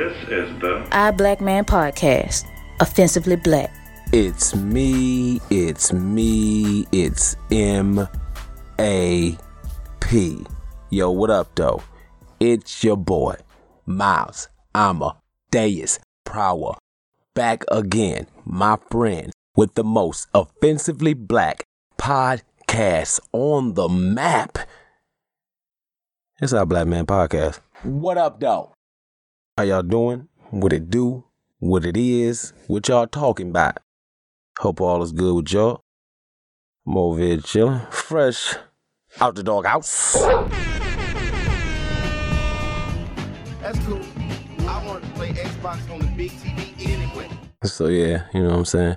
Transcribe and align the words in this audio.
This 0.00 0.16
is 0.30 0.60
the 0.60 0.88
I 0.92 1.10
Black 1.10 1.42
Man 1.42 1.62
Podcast, 1.62 2.46
offensively 2.80 3.36
black. 3.36 3.70
It's 4.14 4.56
me, 4.56 5.42
it's 5.50 5.92
me, 5.92 6.86
it's 6.90 7.36
M 7.50 8.08
A 8.80 9.36
P. 10.00 10.46
Yo, 10.88 11.10
what 11.10 11.28
up, 11.28 11.54
though? 11.54 11.82
It's 12.40 12.82
your 12.82 12.96
boy, 12.96 13.36
Miles 13.84 14.48
Amadeus 14.74 15.98
Prower. 16.24 16.78
Back 17.34 17.64
again, 17.70 18.26
my 18.46 18.78
friend, 18.90 19.30
with 19.54 19.74
the 19.74 19.84
most 19.84 20.28
offensively 20.32 21.12
black 21.12 21.64
podcast 21.98 23.20
on 23.34 23.74
the 23.74 23.90
map. 23.90 24.56
It's 26.40 26.54
our 26.54 26.64
Black 26.64 26.86
Man 26.86 27.04
Podcast. 27.04 27.60
What 27.82 28.16
up, 28.16 28.40
though? 28.40 28.72
How 29.60 29.64
y'all 29.64 29.82
doing? 29.82 30.26
What 30.48 30.72
it 30.72 30.88
do? 30.88 31.22
What 31.58 31.84
it 31.84 31.94
is? 31.94 32.54
What 32.66 32.88
y'all 32.88 33.06
talking 33.06 33.50
about? 33.50 33.76
Hope 34.58 34.80
all 34.80 35.02
is 35.02 35.12
good 35.12 35.34
with 35.34 35.52
y'all. 35.52 35.82
I'm 36.86 36.96
over 36.96 37.20
here 37.20 37.36
chilling, 37.42 37.82
fresh 37.90 38.54
out 39.20 39.34
the 39.34 39.42
doghouse. 39.42 40.14
That's 43.60 43.78
cool. 43.84 44.00
I 44.66 44.82
wanted 44.86 45.04
to 45.04 45.12
play 45.12 45.34
Xbox 45.34 45.92
on 45.92 45.98
the 45.98 46.06
big 46.16 46.30
TV 46.30 46.88
anyway. 46.88 47.28
So 47.64 47.88
yeah, 47.88 48.28
you 48.32 48.42
know 48.42 48.48
what 48.48 48.58
I'm 48.60 48.64
saying. 48.64 48.96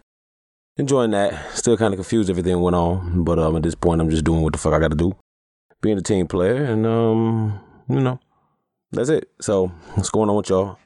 Enjoying 0.78 1.12
that. 1.12 1.58
Still 1.58 1.76
kind 1.76 1.94
of 1.94 1.98
confused 1.98 2.30
everything 2.30 2.62
went 2.62 2.78
on, 2.78 3.26
but 3.26 3.38
um, 3.38 3.58
at 3.58 3.64
this 3.64 3.76
point, 3.76 4.00
I'm 4.00 4.10
just 4.10 4.24
doing 4.24 4.42
what 4.42 4.54
the 4.54 4.60
fuck 4.60 4.72
I 4.72 4.80
got 4.80 4.92
to 4.92 4.96
do, 4.96 5.14
being 5.82 5.98
a 5.98 6.02
team 6.02 6.26
player, 6.26 6.64
and 6.64 6.88
um, 6.88 7.60
you 7.90 8.00
know, 8.00 8.18
that's 8.94 9.10
it. 9.10 9.30
So 9.42 9.68
what's 9.96 10.10
going 10.10 10.30
on 10.30 10.38
with 10.38 10.50
y'all? 10.50 10.78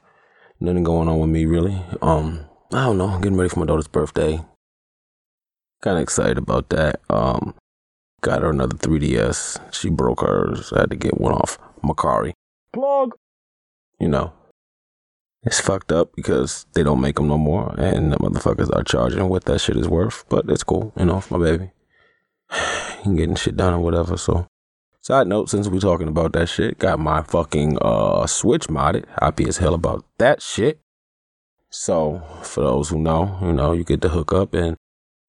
Nothing 0.60 0.84
going 0.84 1.08
on 1.08 1.20
with 1.20 1.30
me 1.30 1.44
really. 1.46 1.80
Um, 2.02 2.46
I 2.72 2.84
don't 2.84 2.98
know. 2.98 3.18
Getting 3.18 3.36
ready 3.36 3.48
for 3.48 3.60
my 3.60 3.66
daughter's 3.66 3.88
birthday. 3.88 4.44
Kind 5.80 5.96
of 5.96 6.02
excited 6.02 6.38
about 6.38 6.70
that. 6.70 7.00
Um, 7.08 7.54
got 8.20 8.42
her 8.42 8.50
another 8.50 8.76
3DS. 8.76 9.72
She 9.72 9.90
broke 9.90 10.22
hers. 10.22 10.72
I 10.72 10.80
had 10.80 10.90
to 10.90 10.96
get 10.96 11.20
one 11.20 11.32
off 11.32 11.58
Mercari. 11.82 12.32
Plug. 12.72 13.12
You 14.00 14.08
know, 14.08 14.32
it's 15.42 15.60
fucked 15.60 15.92
up 15.92 16.14
because 16.14 16.66
they 16.74 16.82
don't 16.82 17.00
make 17.00 17.16
them 17.16 17.28
no 17.28 17.38
more, 17.38 17.74
and 17.78 18.12
the 18.12 18.16
motherfuckers 18.16 18.74
are 18.74 18.84
charging 18.84 19.28
what 19.28 19.44
that 19.44 19.60
shit 19.60 19.76
is 19.76 19.88
worth. 19.88 20.24
But 20.28 20.48
it's 20.48 20.64
cool, 20.64 20.92
you 20.96 21.04
know, 21.04 21.20
for 21.20 21.38
my 21.38 21.44
baby. 21.44 21.70
getting 23.04 23.34
shit 23.34 23.56
done 23.56 23.74
or 23.74 23.80
whatever. 23.80 24.16
So, 24.16 24.46
side 25.08 25.26
note, 25.26 25.48
since 25.48 25.68
we 25.68 25.78
talking 25.78 26.06
about 26.06 26.34
that 26.34 26.50
shit, 26.50 26.78
got 26.78 26.98
my 26.98 27.22
fucking 27.22 27.78
uh 27.80 28.26
Switch 28.26 28.68
modded. 28.68 29.06
Happy 29.22 29.48
as 29.48 29.56
hell 29.56 29.72
about 29.72 30.04
that 30.18 30.42
shit. 30.42 30.80
So, 31.70 32.22
for 32.42 32.60
those 32.60 32.90
who 32.90 32.98
know, 32.98 33.38
you 33.40 33.54
know, 33.54 33.72
you 33.72 33.84
get 33.84 34.02
to 34.02 34.10
hook 34.10 34.34
up, 34.34 34.52
and 34.52 34.76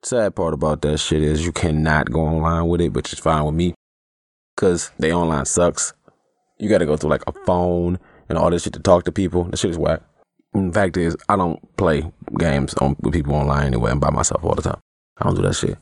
sad 0.03 0.35
part 0.35 0.53
about 0.53 0.81
that 0.81 0.97
shit 0.97 1.23
is 1.23 1.45
you 1.45 1.53
cannot 1.53 2.11
go 2.11 2.19
online 2.19 2.67
with 2.67 2.81
it, 2.81 2.93
which 2.93 3.13
is 3.13 3.19
fine 3.19 3.45
with 3.45 3.55
me, 3.55 3.73
cause 4.57 4.91
they 4.99 5.13
online 5.13 5.45
sucks. 5.45 5.93
You 6.59 6.67
got 6.67 6.79
to 6.79 6.85
go 6.85 6.97
through 6.97 7.11
like 7.11 7.23
a 7.25 7.31
phone 7.45 7.99
and 8.27 8.37
all 8.37 8.49
this 8.49 8.63
shit 8.63 8.73
to 8.73 8.81
talk 8.81 9.05
to 9.05 9.13
people. 9.13 9.45
That 9.45 9.59
shit 9.59 9.71
is 9.71 9.77
whack. 9.77 10.01
The 10.53 10.71
fact 10.73 10.97
is, 10.97 11.15
I 11.29 11.37
don't 11.37 11.57
play 11.77 12.11
games 12.37 12.73
on 12.75 12.97
with 12.99 13.13
people 13.13 13.33
online 13.33 13.67
anyway. 13.67 13.91
I'm 13.91 13.99
by 14.01 14.09
myself 14.09 14.43
all 14.43 14.55
the 14.55 14.61
time. 14.61 14.81
I 15.17 15.23
don't 15.23 15.35
do 15.35 15.41
that 15.43 15.55
shit. 15.55 15.77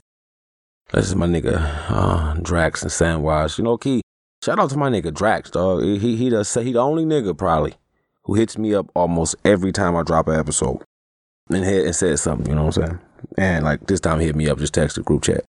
This 0.93 1.07
is 1.07 1.15
my 1.15 1.25
nigga 1.27 1.57
uh, 1.89 2.35
Drax 2.35 2.81
and 2.81 2.91
Samwise. 2.91 3.57
You 3.57 3.65
know, 3.65 3.77
Key. 3.77 4.01
Shout 4.43 4.57
out 4.57 4.69
to 4.69 4.77
my 4.77 4.89
nigga 4.89 5.13
Drax, 5.13 5.51
dog. 5.51 5.83
He 5.83 6.15
he 6.15 6.29
does 6.29 6.47
say 6.47 6.63
he 6.63 6.71
the 6.71 6.79
only 6.79 7.03
nigga 7.03 7.37
probably 7.37 7.73
who 8.23 8.35
hits 8.35 8.57
me 8.57 8.73
up 8.73 8.89
almost 8.95 9.35
every 9.43 9.73
time 9.73 9.95
I 9.97 10.03
drop 10.03 10.27
an 10.29 10.39
episode 10.39 10.83
and 11.49 11.65
hit 11.65 11.85
and 11.85 11.95
says 11.95 12.21
something. 12.21 12.47
You 12.47 12.55
know 12.55 12.65
what 12.65 12.77
I'm 12.77 12.83
saying? 12.83 12.99
And 13.37 13.65
like 13.65 13.87
this 13.87 13.99
time, 13.99 14.19
he 14.19 14.27
hit 14.27 14.35
me 14.35 14.47
up, 14.47 14.59
just 14.59 14.73
text 14.73 14.95
the 14.95 15.03
group 15.03 15.23
chat. 15.23 15.43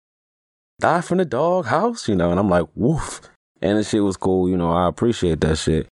Die 0.80 1.00
from 1.02 1.18
the 1.18 1.24
dog 1.24 1.66
house, 1.66 2.08
you 2.08 2.16
know, 2.16 2.30
and 2.30 2.40
I'm 2.40 2.48
like, 2.48 2.66
woof. 2.74 3.20
And 3.62 3.78
the 3.78 3.84
shit 3.84 4.02
was 4.02 4.16
cool, 4.16 4.48
you 4.48 4.56
know. 4.56 4.70
I 4.72 4.88
appreciate 4.88 5.40
that 5.42 5.58
shit. 5.58 5.88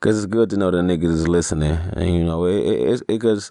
Cause 0.00 0.18
it's 0.18 0.26
good 0.26 0.50
to 0.50 0.58
know 0.58 0.70
that 0.70 0.78
niggas 0.78 1.04
is 1.04 1.28
listening, 1.28 1.78
and 1.94 2.14
you 2.14 2.24
know 2.24 2.44
it. 2.44 2.58
It, 2.58 3.02
it, 3.08 3.20
cause 3.22 3.50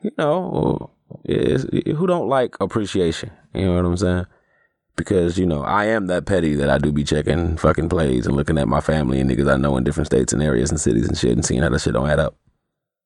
you 0.00 0.10
know 0.16 0.90
it's, 1.24 1.64
who 1.64 2.06
don't 2.06 2.28
like 2.28 2.56
appreciation. 2.60 3.30
You 3.52 3.66
know 3.66 3.76
what 3.76 3.84
I'm 3.84 3.96
saying? 3.98 4.26
Because 4.96 5.38
you 5.38 5.46
know 5.46 5.62
I 5.62 5.86
am 5.86 6.06
that 6.06 6.24
petty 6.26 6.54
that 6.54 6.70
I 6.70 6.78
do 6.78 6.92
be 6.92 7.02
checking 7.02 7.56
fucking 7.56 7.88
plays 7.88 8.26
and 8.26 8.36
looking 8.36 8.58
at 8.58 8.68
my 8.68 8.80
family 8.80 9.20
and 9.20 9.28
niggas 9.28 9.52
I 9.52 9.56
know 9.56 9.76
in 9.76 9.84
different 9.84 10.06
states 10.06 10.32
and 10.32 10.42
areas 10.42 10.70
and 10.70 10.80
cities 10.80 11.08
and 11.08 11.18
shit 11.18 11.32
and 11.32 11.44
seeing 11.44 11.62
how 11.62 11.68
that 11.68 11.80
shit 11.80 11.94
don't 11.94 12.08
add 12.08 12.20
up. 12.20 12.36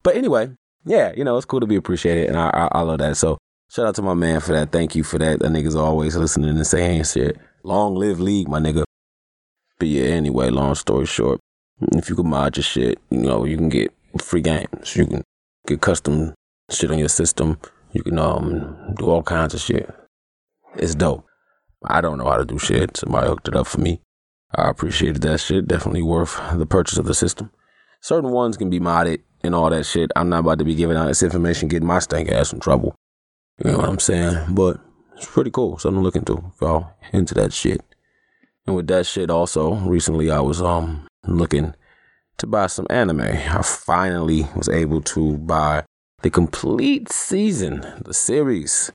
But 0.03 0.17
anyway, 0.17 0.51
yeah, 0.85 1.13
you 1.17 1.25
know 1.25 1.37
it's 1.37 1.47
cool 1.47 1.61
to 1.61 1.67
be 1.67 1.77
appreciated, 1.77 2.29
and 2.29 2.37
I 2.37 2.51
I, 2.51 2.69
I 2.73 2.81
love 2.83 2.99
that. 2.99 3.17
So 3.17 3.39
shout 3.71 3.87
out 3.87 3.95
to 3.97 4.03
my 4.03 4.15
man 4.15 4.41
for 4.41 4.53
that. 4.53 4.71
Thank 4.71 4.95
you 4.95 5.03
for 5.03 5.19
that. 5.19 5.41
That 5.41 5.51
niggas 5.51 5.77
always 5.77 6.17
listening 6.17 6.51
and 6.51 6.67
saying 6.67 7.05
shit. 7.05 7.39
Long 7.63 7.95
live 7.95 8.21
league, 8.21 8.49
my 8.49 8.61
nigga. 8.61 8.85
But 9.79 9.89
yeah, 9.89 10.05
anyway, 10.05 10.51
long 10.51 10.75
story 10.75 11.07
short, 11.07 11.41
if 11.93 12.09
you 12.09 12.17
can 12.17 12.29
mod 12.29 12.57
your 12.57 12.65
shit, 12.65 12.99
you 13.11 13.19
know, 13.19 13.45
you 13.45 13.57
can 13.57 13.69
get 13.69 13.93
free 14.21 14.41
games. 14.43 14.97
You 14.97 15.07
can 15.07 15.23
get 15.67 15.81
custom 15.81 16.35
shit 16.71 16.91
on 16.91 16.99
your 16.99 17.09
system. 17.09 17.59
You 17.93 18.03
can 18.03 18.19
um 18.19 18.95
do 18.99 19.07
all 19.07 19.23
kinds 19.23 19.55
of 19.55 19.61
shit. 19.61 19.89
It's 20.77 20.95
dope. 20.95 21.28
I 21.85 22.01
don't 22.01 22.19
know 22.19 22.29
how 22.29 22.37
to 22.37 22.45
do 22.45 22.59
shit. 22.59 22.97
Somebody 22.97 23.29
hooked 23.29 23.49
it 23.49 23.57
up 23.57 23.67
for 23.67 23.81
me. 23.81 24.01
I 24.55 24.69
appreciated 24.69 25.23
that 25.23 25.41
shit. 25.41 25.69
Definitely 25.69 26.03
worth 26.03 26.41
the 26.55 26.67
purchase 26.67 26.99
of 26.99 27.07
the 27.07 27.15
system. 27.15 27.51
Certain 28.01 28.31
ones 28.31 28.57
can 28.57 28.71
be 28.71 28.81
modded 28.81 29.23
and 29.43 29.55
all 29.55 29.71
that 29.71 29.85
shit. 29.85 30.11
I'm 30.17 30.29
not 30.29 30.41
about 30.41 30.59
to 30.59 30.65
be 30.65 30.75
giving 30.75 30.97
out 30.97 31.07
this 31.07 31.23
information, 31.23 31.69
getting 31.69 31.87
my 31.87 31.99
stank 31.99 32.31
ass 32.31 32.53
in 32.53 32.61
trouble. 32.61 32.95
You 33.65 33.73
know 33.73 33.79
what 33.79 33.89
I'm 33.89 33.99
saying? 33.99 34.55
But 34.55 34.81
it's 35.17 35.27
pretty 35.27 35.51
cool. 35.51 35.79
Something 35.79 36.01
to 36.01 36.05
look 36.05 36.17
into 36.17 36.53
y'all 36.61 36.93
into 37.13 37.35
that 37.35 37.53
shit. 37.53 37.83
And 38.67 38.77
with 38.77 38.87
that 38.89 39.07
shit 39.07 39.31
also, 39.31 39.75
recently 39.75 40.31
I 40.31 40.41
was 40.41 40.63
um 40.63 41.07
looking 41.27 41.75
to 42.39 42.47
buy 42.47 42.69
some 42.69 42.87
anime. 42.89 43.21
I 43.21 43.63
finally 43.63 44.47
was 44.55 44.69
able 44.69 45.01
to 45.03 45.39
buy 45.39 45.85
the 46.23 46.31
complete 46.31 47.11
season, 47.11 47.85
the 48.05 48.15
series 48.15 48.93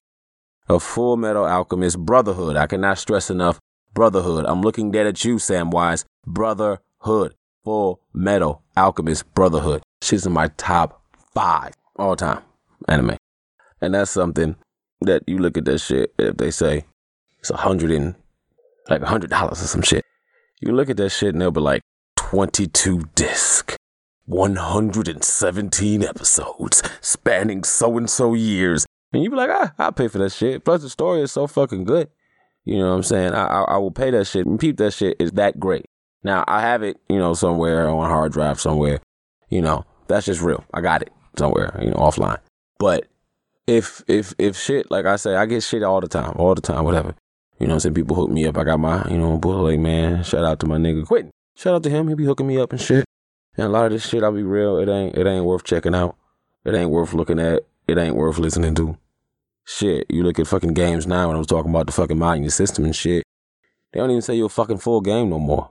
of 0.68 0.84
Full 0.84 1.18
Metal 1.18 1.46
Alchemist 1.46 2.00
Brotherhood. 2.00 2.56
I 2.56 2.68
cannot 2.68 2.98
stress 2.98 3.30
enough 3.30 3.60
Brotherhood. 3.94 4.46
I'm 4.48 4.62
looking 4.62 4.92
dead 4.92 5.08
at 5.08 5.24
you, 5.24 5.36
Samwise. 5.36 6.06
Brotherhood. 6.26 7.36
Full 7.64 8.02
Metal 8.14 8.62
Alchemist 8.76 9.34
Brotherhood. 9.34 9.84
She's 10.02 10.26
in 10.26 10.34
my 10.34 10.50
top 10.58 11.02
five 11.34 11.74
all 11.96 12.16
time 12.16 12.42
anime. 12.88 13.18
And 13.82 13.94
that's 13.94 14.12
something 14.12 14.56
that 15.02 15.24
you 15.28 15.38
look 15.38 15.58
at 15.58 15.66
that 15.66 15.80
shit, 15.80 16.14
if 16.18 16.38
they 16.38 16.52
say 16.52 16.86
it's 17.40 17.50
a 17.50 17.58
hundred 17.58 17.92
and 17.92 18.16
like 18.90 19.02
a 19.02 19.08
hundred 19.08 19.30
dollars 19.30 19.62
or 19.62 19.68
some 19.68 19.82
shit. 19.82 20.04
You 20.62 20.74
look 20.74 20.90
at 20.90 20.98
that 20.98 21.10
shit 21.10 21.34
and 21.34 21.42
they'll 21.42 21.52
be 21.52 21.60
like, 21.60 21.82
22 22.16 23.10
disc, 23.16 23.76
117 24.26 26.04
episodes, 26.04 26.84
spanning 27.02 27.64
so 27.64 27.98
and 27.98 28.10
so 28.10 28.34
years. 28.34 28.86
And 29.14 29.24
you 29.24 29.30
be 29.30 29.36
like, 29.36 29.52
ah, 29.52 29.74
I'll 29.78 29.92
pay 29.92 30.08
for 30.08 30.18
that 30.18 30.32
shit. 30.32 30.66
Plus, 30.66 30.82
the 30.82 30.90
story 30.90 31.22
is 31.22 31.32
so 31.32 31.48
fucking 31.48 31.84
good. 31.84 32.10
You 32.66 32.80
know 32.80 32.90
what 32.90 32.96
I'm 32.96 33.04
saying? 33.04 33.34
I, 33.34 33.46
I, 33.46 33.62
I 33.62 33.78
will 33.78 33.92
pay 33.92 34.10
that 34.12 34.26
shit 34.26 34.46
and 34.46 34.60
peep 34.60 34.78
that 34.78 34.94
shit 34.94 35.18
is 35.20 35.32
that 35.34 35.60
great. 35.60 35.86
Now, 36.24 36.44
I 36.48 36.62
have 36.62 36.82
it, 36.82 36.98
you 37.10 37.18
know, 37.18 37.34
somewhere 37.34 37.88
on 37.88 38.10
hard 38.10 38.32
drive 38.32 38.60
somewhere. 38.60 39.00
You 39.50 39.62
know, 39.62 39.86
that's 40.08 40.26
just 40.26 40.42
real. 40.42 40.64
I 40.74 40.82
got 40.82 41.02
it 41.02 41.12
somewhere, 41.38 41.78
you 41.82 41.92
know, 41.92 41.98
offline. 41.98 42.40
But 42.80 43.08
if, 43.68 44.02
if, 44.08 44.34
if 44.40 44.58
shit, 44.58 44.90
like 44.90 45.06
I 45.06 45.18
say, 45.18 45.36
I 45.36 45.46
get 45.46 45.62
shit 45.62 45.84
all 45.84 46.02
the 46.02 46.08
time, 46.08 46.34
all 46.38 46.56
the 46.56 46.62
time, 46.62 46.86
whatever. 46.86 47.14
You 47.60 47.68
know 47.68 47.76
I'm 47.76 47.80
saying? 47.82 47.96
People 47.96 48.16
hook 48.16 48.32
me 48.32 48.48
up. 48.48 48.58
I 48.58 48.64
got 48.64 48.80
my, 48.80 49.08
you 49.10 49.18
know, 49.18 49.38
bullet, 49.38 49.78
man. 49.80 50.24
Shout 50.24 50.44
out 50.44 50.60
to 50.62 50.66
my 50.66 50.78
nigga 50.78 51.06
Quentin. 51.06 51.32
Shout 51.56 51.76
out 51.76 51.84
to 51.84 51.90
him. 51.90 52.08
He 52.08 52.16
be 52.16 52.26
hooking 52.26 52.48
me 52.48 52.60
up 52.60 52.72
and 52.72 52.82
shit. 52.82 53.06
And 53.56 53.68
a 53.68 53.70
lot 53.70 53.86
of 53.86 53.92
this 53.92 54.08
shit, 54.08 54.24
I'll 54.24 54.32
be 54.32 54.42
real, 54.42 54.78
it 54.78 54.90
ain't 54.90 55.16
it 55.16 55.28
ain't 55.28 55.46
worth 55.46 55.64
checking 55.64 55.94
out. 55.94 56.16
It 56.66 56.74
ain't 56.74 56.90
worth 56.90 57.14
looking 57.14 57.40
at. 57.40 57.64
It 57.88 57.98
ain't 57.98 58.16
worth 58.16 58.40
listening 58.40 58.74
to. 58.76 58.98
Shit, 59.66 60.08
you 60.10 60.24
look 60.24 60.40
at 60.40 60.48
fucking 60.48 60.74
games 60.74 61.08
now 61.08 61.30
and 61.30 61.36
I 61.36 61.38
was 61.38 61.48
talking 61.48 61.70
about 61.72 61.86
the 61.86 61.94
fucking 61.94 62.18
modding 62.18 62.52
system 62.52 62.84
and 62.84 62.96
shit. 62.96 63.24
They 63.92 64.00
don't 64.00 64.10
even 64.10 64.22
say 64.22 64.36
you're 64.36 64.48
a 64.48 64.50
fucking 64.50 64.80
full 64.80 65.02
game 65.02 65.30
no 65.30 65.40
more. 65.40 65.70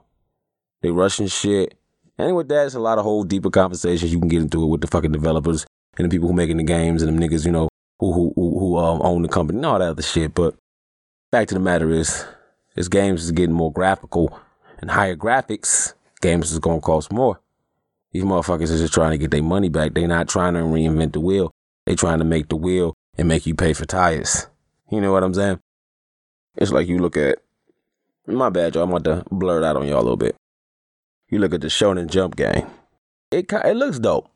They 0.81 0.89
rushing 0.89 1.27
shit. 1.27 1.77
And 2.17 2.35
with 2.35 2.47
that, 2.49 2.65
it's 2.65 2.75
a 2.75 2.79
lot 2.79 2.97
of 2.97 3.03
whole 3.03 3.23
deeper 3.23 3.49
conversations 3.49 4.11
you 4.11 4.19
can 4.19 4.29
get 4.29 4.41
into 4.41 4.63
it 4.63 4.67
with 4.67 4.81
the 4.81 4.87
fucking 4.87 5.11
developers 5.11 5.65
and 5.97 6.05
the 6.05 6.09
people 6.09 6.27
who 6.27 6.33
making 6.33 6.57
the 6.57 6.63
games 6.63 7.01
and 7.01 7.09
them 7.09 7.29
niggas, 7.29 7.45
you 7.45 7.51
know, 7.51 7.69
who 7.99 8.13
who 8.13 8.33
who, 8.35 8.59
who 8.59 8.77
um, 8.77 9.01
own 9.01 9.21
the 9.21 9.27
company 9.27 9.57
and 9.57 9.65
all 9.65 9.79
that 9.79 9.89
other 9.89 10.01
shit. 10.01 10.33
But 10.33 10.55
fact 11.31 11.51
of 11.51 11.55
the 11.55 11.59
matter 11.63 11.91
is, 11.91 12.25
this 12.75 12.87
games 12.87 13.23
is 13.23 13.31
getting 13.31 13.55
more 13.55 13.71
graphical 13.71 14.39
and 14.79 14.91
higher 14.91 15.15
graphics, 15.15 15.93
games 16.21 16.51
is 16.51 16.59
gonna 16.59 16.81
cost 16.81 17.11
more. 17.11 17.39
These 18.11 18.23
motherfuckers 18.23 18.73
are 18.73 18.77
just 18.77 18.93
trying 18.93 19.11
to 19.11 19.17
get 19.17 19.31
their 19.31 19.43
money 19.43 19.69
back. 19.69 19.93
They 19.93 20.05
not 20.05 20.27
trying 20.27 20.53
to 20.53 20.59
reinvent 20.61 21.13
the 21.13 21.19
wheel. 21.19 21.51
They 21.85 21.95
trying 21.95 22.19
to 22.19 22.25
make 22.25 22.49
the 22.49 22.55
wheel 22.55 22.93
and 23.17 23.27
make 23.27 23.45
you 23.45 23.55
pay 23.55 23.73
for 23.73 23.85
tires. 23.85 24.47
You 24.91 25.01
know 25.01 25.11
what 25.11 25.23
I'm 25.23 25.33
saying? 25.33 25.59
It's 26.55 26.71
like 26.71 26.87
you 26.87 26.99
look 26.99 27.17
at 27.17 27.39
my 28.27 28.49
bad, 28.49 28.75
y'all. 28.75 28.83
I'm 28.83 28.91
about 28.91 29.03
to 29.05 29.23
blur 29.31 29.61
it 29.61 29.65
out 29.65 29.75
on 29.75 29.87
y'all 29.87 29.97
a 29.97 30.03
little 30.03 30.17
bit. 30.17 30.35
You 31.29 31.39
look 31.39 31.53
at 31.53 31.61
the 31.61 31.67
Shonen 31.67 32.07
Jump 32.07 32.35
game. 32.35 32.67
It 33.31 33.51
it 33.51 33.75
looks 33.75 33.99
dope. 33.99 34.29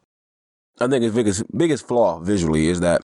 I 0.79 0.87
think 0.87 1.03
its 1.03 1.15
biggest 1.15 1.43
biggest 1.55 1.87
flaw 1.87 2.19
visually 2.19 2.67
is 2.67 2.79
that 2.81 3.01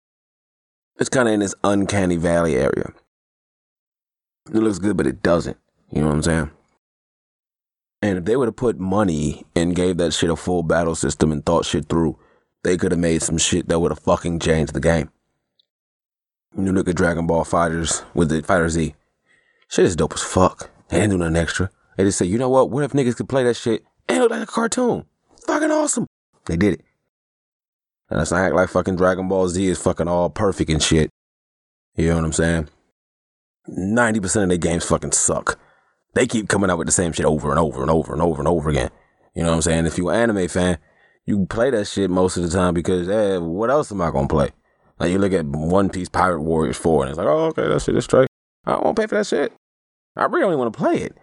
it's 0.99 1.09
kind 1.09 1.29
of 1.29 1.35
in 1.35 1.41
this 1.41 1.55
uncanny 1.63 2.17
valley 2.17 2.57
area. 2.57 2.93
It 4.53 4.57
looks 4.57 4.79
good, 4.79 4.97
but 4.97 5.07
it 5.07 5.23
doesn't. 5.23 5.57
You 5.91 6.01
know 6.01 6.09
what 6.09 6.15
I'm 6.15 6.23
saying? 6.23 6.51
And 8.03 8.19
if 8.19 8.25
they 8.25 8.37
would 8.37 8.49
have 8.49 8.57
put 8.57 8.79
money 8.79 9.45
and 9.55 9.75
gave 9.75 9.97
that 9.97 10.13
shit 10.13 10.31
a 10.31 10.37
full 10.37 10.63
battle 10.63 10.95
system 10.95 11.33
and 11.33 11.45
thought 11.45 11.65
shit 11.65 11.89
through, 11.89 12.19
they 12.63 12.77
could 12.77 12.93
have 12.93 13.01
made 13.01 13.23
some 13.23 13.39
shit 13.39 13.69
that 13.69 13.81
would 13.81 13.91
have 13.91 13.99
fucking 13.99 14.39
changed 14.39 14.75
the 14.75 14.81
game. 14.81 15.11
You 16.59 16.73
look 16.73 16.89
at 16.89 16.97
Dragon 16.97 17.27
Ball 17.27 17.45
Fighters 17.45 18.03
with 18.15 18.31
the 18.31 18.43
Fighter 18.43 18.69
Z. 18.71 18.95
Shit 19.69 19.85
is 19.85 19.95
dope 19.95 20.15
as 20.15 20.23
fuck. 20.23 20.71
They 20.89 21.01
didn't 21.01 21.11
do 21.11 21.19
nothing 21.19 21.37
extra. 21.37 21.71
They 21.97 22.05
just 22.05 22.17
say, 22.17 22.25
you 22.25 22.39
know 22.39 22.49
what? 22.49 22.71
What 22.71 22.83
if 22.83 22.93
niggas 22.93 23.17
could 23.17 23.29
play 23.29 23.45
that 23.45 23.57
shit 23.57 23.85
and 24.09 24.21
look 24.21 24.31
like 24.31 24.43
a 24.43 24.47
cartoon? 24.47 25.05
Fucking 25.47 25.71
awesome. 25.71 26.07
They 26.47 26.57
did 26.57 26.75
it. 26.75 26.85
And 28.09 28.19
let's 28.19 28.31
not 28.31 28.41
act 28.41 28.55
like 28.55 28.71
fucking 28.71 28.97
Dragon 28.97 29.29
Ball 29.29 29.49
Z 29.49 29.67
is 29.67 29.83
fucking 29.83 30.09
all 30.09 30.31
perfect 30.31 30.71
and 30.71 30.83
shit. 30.83 31.11
You 31.95 32.09
know 32.09 32.17
what 32.17 32.25
I'm 32.25 32.33
saying? 32.33 32.69
90% 33.69 34.45
of 34.45 34.49
their 34.49 34.59
games 34.59 34.85
fucking 34.87 35.13
suck. 35.13 35.59
They 36.15 36.27
keep 36.27 36.49
coming 36.49 36.71
out 36.71 36.79
with 36.79 36.87
the 36.87 36.93
same 36.93 37.13
shit 37.13 37.27
over 37.27 37.51
and 37.51 37.59
over 37.59 37.83
and 37.83 37.91
over 37.91 38.15
and 38.15 38.23
over 38.23 38.41
and 38.41 38.49
over 38.49 38.71
again. 38.71 38.91
You 39.35 39.43
know 39.43 39.51
what 39.51 39.57
I'm 39.57 39.63
saying? 39.63 39.85
If 39.85 39.99
you're 39.99 40.13
an 40.13 40.31
anime 40.31 40.49
fan, 40.49 40.79
you 41.27 41.45
play 41.45 41.71
that 41.71 41.87
shit 41.87 42.09
most 42.09 42.39
of 42.39 42.45
the 42.45 42.49
time 42.49 42.73
because, 42.73 43.09
hey, 43.09 43.37
what 43.37 43.69
else 43.69 43.93
am 43.93 44.01
I 44.01 44.11
gonna 44.11 44.29
play? 44.29 44.53
Like 44.99 45.11
you 45.11 45.19
look 45.19 45.33
at 45.33 45.45
One 45.45 45.91
Piece 45.91 46.09
Pirate 46.09 46.41
Warriors 46.41 46.77
4 46.77 47.03
and 47.03 47.11
it's 47.11 47.19
like, 47.19 47.27
oh, 47.27 47.47
okay, 47.47 47.69
that 47.69 47.83
shit 47.83 47.97
is 47.97 48.05
straight. 48.05 48.29
I 48.65 48.77
to 48.77 48.95
pay 48.95 49.07
for 49.07 49.17
that 49.17 49.27
shit. 49.27 49.53
I 50.17 50.25
really 50.25 50.43
don't 50.43 50.59
want 50.59 50.73
to 50.73 50.79
play 50.79 50.97
it. 50.97 51.17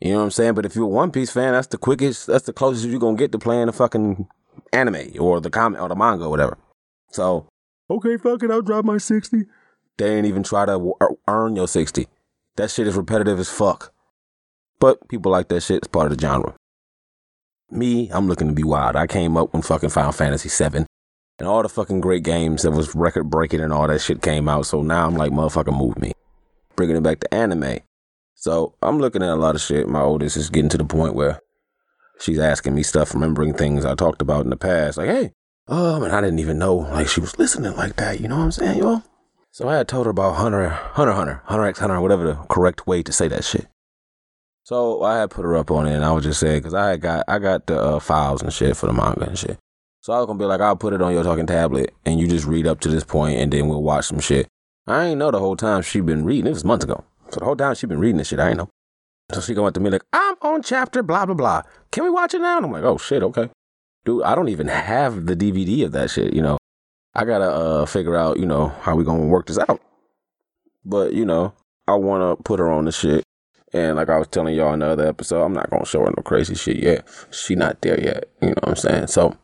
You 0.00 0.12
know 0.12 0.18
what 0.18 0.24
I'm 0.24 0.30
saying? 0.30 0.54
But 0.54 0.66
if 0.66 0.74
you're 0.76 0.84
a 0.84 0.88
One 0.88 1.10
Piece 1.10 1.30
fan, 1.30 1.52
that's 1.52 1.68
the 1.68 1.78
quickest, 1.78 2.26
that's 2.26 2.46
the 2.46 2.52
closest 2.52 2.86
you're 2.86 3.00
gonna 3.00 3.16
get 3.16 3.32
to 3.32 3.38
playing 3.38 3.66
the 3.66 3.72
fucking 3.72 4.28
anime 4.72 5.12
or 5.18 5.40
the 5.40 5.50
comic 5.50 5.80
or 5.80 5.88
the 5.88 5.96
manga 5.96 6.24
or 6.24 6.30
whatever. 6.30 6.58
So, 7.10 7.48
okay, 7.90 8.16
fuck 8.16 8.42
it, 8.42 8.50
I'll 8.50 8.62
drop 8.62 8.84
my 8.84 8.98
60. 8.98 9.44
They 9.96 10.16
ain't 10.16 10.26
even 10.26 10.42
try 10.42 10.66
to 10.66 10.94
er, 11.00 11.10
earn 11.26 11.56
your 11.56 11.68
60. 11.68 12.06
That 12.56 12.70
shit 12.70 12.86
is 12.86 12.96
repetitive 12.96 13.38
as 13.38 13.48
fuck. 13.48 13.92
But 14.78 15.08
people 15.08 15.32
like 15.32 15.48
that 15.48 15.62
shit. 15.62 15.78
It's 15.78 15.88
part 15.88 16.10
of 16.10 16.16
the 16.16 16.26
genre. 16.26 16.54
Me, 17.70 18.08
I'm 18.10 18.28
looking 18.28 18.48
to 18.48 18.54
be 18.54 18.62
wild. 18.62 18.96
I 18.96 19.06
came 19.06 19.36
up 19.36 19.52
when 19.52 19.62
fucking 19.62 19.90
Final 19.90 20.12
Fantasy 20.12 20.48
7 20.48 20.86
and 21.38 21.48
all 21.48 21.62
the 21.62 21.68
fucking 21.68 22.00
great 22.00 22.22
games 22.22 22.62
that 22.62 22.72
was 22.72 22.94
record 22.94 23.30
breaking 23.30 23.60
and 23.60 23.72
all 23.72 23.86
that 23.86 24.00
shit 24.00 24.22
came 24.22 24.48
out. 24.48 24.66
So 24.66 24.82
now 24.82 25.06
I'm 25.06 25.14
like, 25.14 25.32
motherfucker, 25.32 25.76
move 25.76 25.98
me. 25.98 26.12
Bringing 26.76 26.96
it 26.96 27.02
back 27.02 27.20
to 27.20 27.34
anime. 27.34 27.78
So 28.34 28.74
I'm 28.82 28.98
looking 28.98 29.22
at 29.22 29.30
a 29.30 29.36
lot 29.36 29.54
of 29.54 29.60
shit. 29.60 29.88
My 29.88 30.00
oldest 30.00 30.36
is 30.36 30.50
getting 30.50 30.70
to 30.70 30.78
the 30.78 30.84
point 30.84 31.14
where 31.14 31.40
she's 32.20 32.38
asking 32.38 32.74
me 32.74 32.82
stuff, 32.82 33.14
remembering 33.14 33.54
things 33.54 33.84
I 33.84 33.94
talked 33.94 34.22
about 34.22 34.44
in 34.44 34.50
the 34.50 34.56
past. 34.56 34.98
Like, 34.98 35.08
hey, 35.08 35.32
um, 35.66 36.02
and 36.02 36.12
I 36.12 36.20
didn't 36.20 36.38
even 36.38 36.58
know 36.58 36.76
like 36.76 37.08
she 37.08 37.20
was 37.20 37.38
listening 37.38 37.76
like 37.76 37.96
that. 37.96 38.20
You 38.20 38.28
know 38.28 38.38
what 38.38 38.44
I'm 38.44 38.52
saying, 38.52 38.78
y'all? 38.78 39.02
So 39.50 39.68
I 39.68 39.76
had 39.76 39.88
told 39.88 40.06
her 40.06 40.10
about 40.10 40.36
Hunter, 40.36 40.68
Hunter, 40.68 41.12
Hunter, 41.12 41.42
Hunter 41.44 41.66
X 41.66 41.78
Hunter, 41.78 42.00
whatever 42.00 42.24
the 42.24 42.34
correct 42.48 42.86
way 42.86 43.02
to 43.02 43.12
say 43.12 43.28
that 43.28 43.44
shit. 43.44 43.66
So 44.62 45.02
I 45.02 45.18
had 45.18 45.30
put 45.30 45.44
her 45.44 45.56
up 45.56 45.70
on 45.70 45.86
it, 45.86 45.94
and 45.94 46.04
I 46.04 46.12
was 46.12 46.24
just 46.24 46.40
saying 46.40 46.60
because 46.60 46.74
I 46.74 46.90
had 46.90 47.00
got 47.00 47.24
I 47.26 47.38
got 47.38 47.66
the 47.66 47.80
uh, 47.80 48.00
files 48.00 48.42
and 48.42 48.52
shit 48.52 48.76
for 48.76 48.86
the 48.86 48.92
manga 48.92 49.24
and 49.24 49.38
shit. 49.38 49.58
So 50.08 50.14
I 50.14 50.20
was 50.20 50.26
gonna 50.26 50.38
be 50.38 50.46
like, 50.46 50.62
I'll 50.62 50.74
put 50.74 50.94
it 50.94 51.02
on 51.02 51.12
your 51.12 51.22
talking 51.22 51.46
tablet, 51.46 51.92
and 52.06 52.18
you 52.18 52.26
just 52.26 52.46
read 52.46 52.66
up 52.66 52.80
to 52.80 52.88
this 52.88 53.04
point, 53.04 53.38
and 53.38 53.52
then 53.52 53.68
we'll 53.68 53.82
watch 53.82 54.06
some 54.06 54.20
shit. 54.20 54.48
I 54.86 55.04
ain't 55.04 55.18
know 55.18 55.30
the 55.30 55.38
whole 55.38 55.54
time 55.54 55.82
she 55.82 56.00
been 56.00 56.24
reading. 56.24 56.46
It 56.46 56.54
was 56.54 56.64
months 56.64 56.86
ago. 56.86 57.04
So 57.28 57.40
the 57.40 57.44
whole 57.44 57.56
time 57.56 57.74
she 57.74 57.86
been 57.86 57.98
reading 57.98 58.16
this 58.16 58.28
shit, 58.28 58.40
I 58.40 58.48
ain't 58.48 58.56
know. 58.56 58.70
So 59.34 59.42
she 59.42 59.54
up 59.54 59.74
to 59.74 59.80
me 59.80 59.90
like, 59.90 60.04
I'm 60.14 60.36
on 60.40 60.62
chapter 60.62 61.02
blah 61.02 61.26
blah 61.26 61.34
blah. 61.34 61.62
Can 61.90 62.04
we 62.04 62.10
watch 62.10 62.32
it 62.32 62.40
now? 62.40 62.56
And 62.56 62.64
I'm 62.64 62.72
like, 62.72 62.84
oh 62.84 62.96
shit, 62.96 63.22
okay. 63.22 63.50
Dude, 64.06 64.22
I 64.22 64.34
don't 64.34 64.48
even 64.48 64.68
have 64.68 65.26
the 65.26 65.36
DVD 65.36 65.84
of 65.84 65.92
that 65.92 66.08
shit, 66.08 66.32
you 66.32 66.40
know. 66.40 66.56
I 67.14 67.26
gotta 67.26 67.50
uh, 67.50 67.84
figure 67.84 68.16
out, 68.16 68.38
you 68.38 68.46
know, 68.46 68.68
how 68.80 68.96
we 68.96 69.04
gonna 69.04 69.26
work 69.26 69.46
this 69.46 69.58
out. 69.58 69.78
But, 70.86 71.12
you 71.12 71.26
know, 71.26 71.52
I 71.86 71.96
wanna 71.96 72.34
put 72.36 72.60
her 72.60 72.70
on 72.70 72.86
the 72.86 72.92
shit. 72.92 73.24
And 73.74 73.96
like 73.96 74.08
I 74.08 74.16
was 74.16 74.28
telling 74.28 74.54
y'all 74.54 74.72
in 74.72 74.78
the 74.78 74.86
other 74.86 75.06
episode, 75.06 75.44
I'm 75.44 75.52
not 75.52 75.68
gonna 75.68 75.84
show 75.84 76.00
her 76.00 76.14
no 76.16 76.22
crazy 76.22 76.54
shit 76.54 76.78
yet. 76.78 77.06
She 77.30 77.54
not 77.56 77.82
there 77.82 78.00
yet. 78.00 78.30
You 78.40 78.48
know 78.48 78.54
what 78.62 78.68
I'm 78.70 78.76
saying? 78.76 79.08
So 79.08 79.36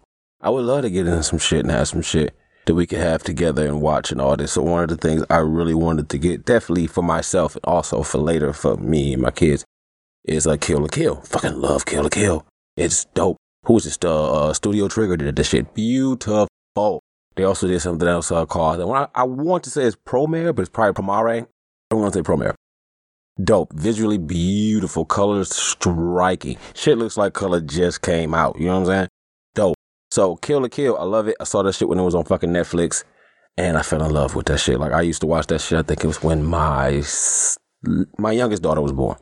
I 0.44 0.50
would 0.50 0.66
love 0.66 0.82
to 0.82 0.90
get 0.90 1.06
into 1.06 1.22
some 1.22 1.38
shit 1.38 1.60
and 1.60 1.70
have 1.70 1.88
some 1.88 2.02
shit 2.02 2.36
that 2.66 2.74
we 2.74 2.86
could 2.86 2.98
have 2.98 3.22
together 3.22 3.66
and 3.66 3.80
watch 3.80 4.12
and 4.12 4.20
all 4.20 4.36
this. 4.36 4.52
So 4.52 4.62
one 4.62 4.82
of 4.82 4.90
the 4.90 4.96
things 4.98 5.24
I 5.30 5.38
really 5.38 5.72
wanted 5.72 6.10
to 6.10 6.18
get, 6.18 6.44
definitely 6.44 6.86
for 6.86 7.02
myself 7.02 7.56
and 7.56 7.64
also 7.64 8.02
for 8.02 8.18
later 8.18 8.52
for 8.52 8.76
me 8.76 9.14
and 9.14 9.22
my 9.22 9.30
kids, 9.30 9.64
is 10.22 10.44
like 10.44 10.60
Kill 10.60 10.80
la 10.80 10.88
Kill. 10.88 11.16
Fucking 11.22 11.58
love 11.58 11.86
Kill 11.86 12.02
la 12.02 12.10
Kill. 12.10 12.46
It's 12.76 13.06
dope. 13.06 13.38
Who 13.64 13.72
was 13.72 13.84
this? 13.84 13.96
Uh, 14.04 14.48
uh, 14.48 14.52
Studio 14.52 14.86
Trigger 14.86 15.16
did 15.16 15.34
this 15.34 15.48
shit. 15.48 15.72
Beautiful. 15.72 16.48
They 17.36 17.44
also 17.44 17.66
did 17.66 17.80
something 17.80 18.06
else 18.06 18.30
uh, 18.30 18.44
called, 18.44 18.82
I, 18.82 19.08
I, 19.14 19.24
want 19.24 19.64
to 19.64 19.70
say 19.70 19.84
it's 19.84 19.96
Promare, 19.96 20.54
but 20.54 20.62
it's 20.62 20.70
probably 20.70 21.02
Promare. 21.02 21.46
I'm 21.90 21.98
going 21.98 22.12
to 22.12 22.18
say 22.18 22.22
Promare. 22.22 22.54
Dope. 23.42 23.72
Visually 23.72 24.18
beautiful. 24.18 25.06
Colors 25.06 25.54
striking. 25.54 26.58
Shit 26.74 26.98
looks 26.98 27.16
like 27.16 27.32
color 27.32 27.62
just 27.62 28.02
came 28.02 28.34
out. 28.34 28.58
You 28.58 28.66
know 28.66 28.74
what 28.74 28.80
I'm 28.80 28.86
saying? 28.86 29.08
So 30.14 30.36
Kill 30.36 30.60
la 30.60 30.68
Kill, 30.68 30.96
I 30.96 31.02
love 31.02 31.26
it. 31.26 31.34
I 31.40 31.44
saw 31.44 31.64
that 31.64 31.74
shit 31.74 31.88
when 31.88 31.98
it 31.98 32.04
was 32.04 32.14
on 32.14 32.24
fucking 32.24 32.50
Netflix, 32.50 33.02
and 33.56 33.76
I 33.76 33.82
fell 33.82 34.00
in 34.04 34.12
love 34.12 34.36
with 34.36 34.46
that 34.46 34.60
shit. 34.60 34.78
Like 34.78 34.92
I 34.92 35.00
used 35.00 35.20
to 35.22 35.26
watch 35.26 35.48
that 35.48 35.60
shit. 35.60 35.76
I 35.76 35.82
think 35.82 36.04
it 36.04 36.06
was 36.06 36.22
when 36.22 36.44
my 36.44 37.02
my 38.16 38.30
youngest 38.30 38.62
daughter 38.62 38.80
was 38.80 38.92
born, 38.92 39.18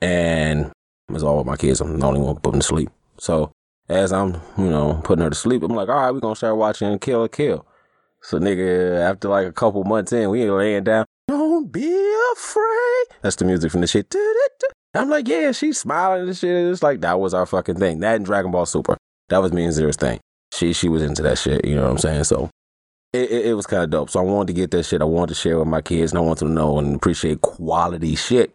and 0.00 0.66
it 1.08 1.12
was 1.12 1.24
all 1.24 1.38
with 1.38 1.48
my 1.48 1.56
kids. 1.56 1.80
I'm 1.80 1.98
the 1.98 2.06
only 2.06 2.20
one 2.20 2.36
putting 2.36 2.60
to 2.60 2.64
sleep. 2.64 2.88
So 3.18 3.50
as 3.88 4.12
I'm, 4.12 4.40
you 4.56 4.70
know, 4.70 5.00
putting 5.02 5.24
her 5.24 5.30
to 5.30 5.34
sleep, 5.34 5.64
I'm 5.64 5.74
like, 5.74 5.88
all 5.88 5.96
right, 5.96 6.12
we're 6.12 6.20
gonna 6.20 6.36
start 6.36 6.56
watching 6.56 6.96
Kill 7.00 7.22
la 7.22 7.26
Kill. 7.26 7.66
So 8.22 8.38
nigga, 8.38 9.00
after 9.00 9.28
like 9.28 9.48
a 9.48 9.52
couple 9.52 9.82
months 9.82 10.12
in, 10.12 10.30
we 10.30 10.42
ain't 10.42 10.52
laying 10.52 10.84
down. 10.84 11.04
Don't 11.26 11.72
be 11.72 12.14
afraid. 12.34 13.06
That's 13.22 13.34
the 13.34 13.44
music 13.44 13.72
from 13.72 13.80
the 13.80 13.88
shit. 13.88 14.14
I'm 14.94 15.10
like, 15.10 15.26
yeah, 15.26 15.50
she's 15.50 15.78
smiling 15.78 16.28
and 16.28 16.36
shit. 16.36 16.70
It's 16.70 16.80
like 16.80 17.00
that 17.00 17.18
was 17.18 17.34
our 17.34 17.44
fucking 17.44 17.80
thing. 17.80 17.98
That 17.98 18.14
and 18.14 18.24
Dragon 18.24 18.52
Ball 18.52 18.66
Super. 18.66 18.96
That 19.32 19.40
was 19.40 19.50
me 19.50 19.64
and 19.64 19.72
Zero's 19.72 19.96
thing. 19.96 20.20
She 20.52 20.74
she 20.74 20.90
was 20.90 21.02
into 21.02 21.22
that 21.22 21.38
shit. 21.38 21.64
You 21.64 21.74
know 21.74 21.84
what 21.84 21.92
I'm 21.92 21.98
saying? 21.98 22.24
So 22.24 22.50
it, 23.14 23.30
it, 23.30 23.46
it 23.46 23.54
was 23.54 23.66
kind 23.66 23.82
of 23.82 23.88
dope. 23.88 24.10
So 24.10 24.20
I 24.20 24.22
wanted 24.22 24.48
to 24.48 24.52
get 24.52 24.70
that 24.72 24.82
shit. 24.82 25.00
I 25.00 25.06
wanted 25.06 25.30
to 25.30 25.40
share 25.40 25.58
with 25.58 25.68
my 25.68 25.80
kids, 25.80 26.12
and 26.12 26.18
I 26.18 26.20
want 26.20 26.40
them 26.40 26.48
to 26.48 26.54
know 26.54 26.78
and 26.78 26.96
appreciate 26.96 27.40
quality 27.40 28.14
shit. 28.14 28.54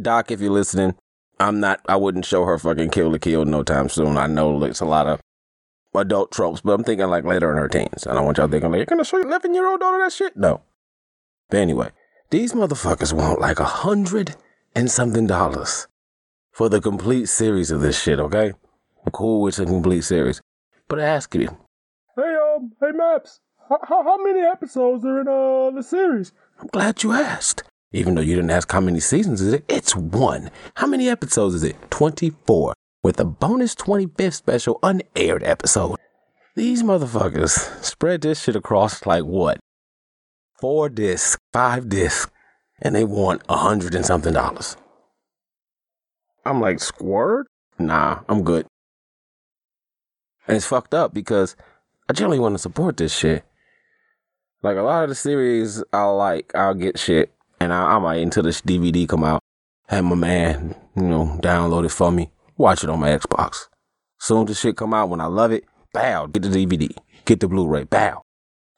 Doc, 0.00 0.30
if 0.30 0.40
you're 0.40 0.50
listening, 0.50 0.94
I'm 1.38 1.60
not. 1.60 1.82
I 1.86 1.96
wouldn't 1.96 2.24
show 2.24 2.44
her 2.44 2.56
fucking 2.56 2.88
Kill 2.88 3.10
the 3.10 3.18
Kill 3.18 3.44
no 3.44 3.62
time 3.62 3.90
soon. 3.90 4.16
I 4.16 4.26
know 4.26 4.64
it's 4.64 4.80
a 4.80 4.86
lot 4.86 5.06
of 5.06 5.20
adult 5.94 6.32
tropes, 6.32 6.62
but 6.62 6.72
I'm 6.72 6.84
thinking 6.84 7.08
like 7.08 7.24
later 7.24 7.52
in 7.52 7.58
her 7.58 7.68
teens. 7.68 8.06
I 8.06 8.14
don't 8.14 8.24
want 8.24 8.38
y'all 8.38 8.48
thinking 8.48 8.70
like 8.70 8.78
you're 8.78 8.86
gonna 8.86 9.04
show 9.04 9.18
your 9.18 9.26
11 9.28 9.52
year 9.52 9.68
old 9.68 9.80
daughter 9.80 9.98
that 9.98 10.14
shit. 10.14 10.38
No. 10.38 10.62
But 11.50 11.60
anyway, 11.60 11.90
these 12.30 12.54
motherfuckers 12.54 13.12
want 13.12 13.42
like 13.42 13.60
a 13.60 13.64
hundred 13.64 14.36
and 14.74 14.90
something 14.90 15.26
dollars 15.26 15.86
for 16.50 16.70
the 16.70 16.80
complete 16.80 17.26
series 17.26 17.70
of 17.70 17.82
this 17.82 18.00
shit. 18.00 18.18
Okay. 18.18 18.54
Cool 19.10 19.42
with 19.42 19.56
the 19.56 19.66
complete 19.66 20.02
series. 20.02 20.40
But 20.88 21.00
I 21.00 21.04
ask 21.04 21.34
you. 21.34 21.48
Hey, 22.16 22.36
um, 22.54 22.72
hey, 22.80 22.92
Maps. 22.92 23.40
How, 23.68 24.02
how, 24.04 24.22
many 24.22 24.40
episodes 24.40 25.04
are 25.04 25.20
in 25.20 25.28
uh, 25.28 25.70
the 25.70 25.82
series? 25.82 26.32
I'm 26.60 26.68
glad 26.68 27.02
you 27.02 27.12
asked. 27.12 27.62
Even 27.92 28.14
though 28.14 28.22
you 28.22 28.36
didn't 28.36 28.50
ask 28.50 28.70
how 28.70 28.80
many 28.80 29.00
seasons 29.00 29.40
is 29.40 29.52
it, 29.52 29.64
it's 29.68 29.96
one. 29.96 30.50
How 30.76 30.86
many 30.86 31.08
episodes 31.08 31.54
is 31.54 31.62
it? 31.62 31.76
24. 31.90 32.74
With 33.02 33.18
a 33.18 33.24
bonus 33.24 33.74
25th 33.74 34.34
special 34.34 34.78
unaired 34.82 35.42
episode. 35.42 35.96
These 36.54 36.82
motherfuckers 36.82 37.82
spread 37.82 38.20
this 38.20 38.42
shit 38.42 38.56
across 38.56 39.06
like 39.06 39.24
what? 39.24 39.58
Four 40.60 40.88
discs, 40.88 41.38
five 41.52 41.88
discs, 41.88 42.30
and 42.80 42.94
they 42.94 43.04
want 43.04 43.42
a 43.48 43.56
hundred 43.56 43.94
and 43.94 44.04
something 44.04 44.34
dollars. 44.34 44.76
I'm 46.44 46.60
like, 46.60 46.80
squirt? 46.80 47.46
Nah, 47.78 48.20
I'm 48.28 48.42
good. 48.42 48.66
And 50.52 50.58
it's 50.58 50.66
fucked 50.66 50.92
up 50.92 51.14
because 51.14 51.56
I 52.10 52.12
generally 52.12 52.38
want 52.38 52.56
to 52.56 52.58
support 52.58 52.98
this 52.98 53.16
shit. 53.16 53.42
Like 54.62 54.76
a 54.76 54.82
lot 54.82 55.02
of 55.02 55.08
the 55.08 55.14
series 55.14 55.82
I 55.94 56.04
like, 56.04 56.54
I'll 56.54 56.74
get 56.74 56.98
shit, 56.98 57.32
and 57.58 57.72
I, 57.72 57.94
I 57.94 57.98
might 57.98 58.16
until 58.16 58.42
this 58.42 58.60
DVD 58.60 59.08
come 59.08 59.24
out, 59.24 59.40
have 59.88 60.04
my 60.04 60.14
man, 60.14 60.74
you 60.94 61.04
know, 61.04 61.38
download 61.42 61.86
it 61.86 61.88
for 61.88 62.12
me, 62.12 62.30
watch 62.58 62.84
it 62.84 62.90
on 62.90 63.00
my 63.00 63.08
Xbox. 63.08 63.68
Soon 64.20 64.46
as 64.50 64.60
shit 64.60 64.76
come 64.76 64.92
out, 64.92 65.08
when 65.08 65.22
I 65.22 65.24
love 65.24 65.52
it, 65.52 65.64
bow, 65.94 66.26
get 66.26 66.42
the 66.42 66.50
DVD, 66.50 66.94
get 67.24 67.40
the 67.40 67.48
Blu-ray, 67.48 67.84
bow. 67.84 68.20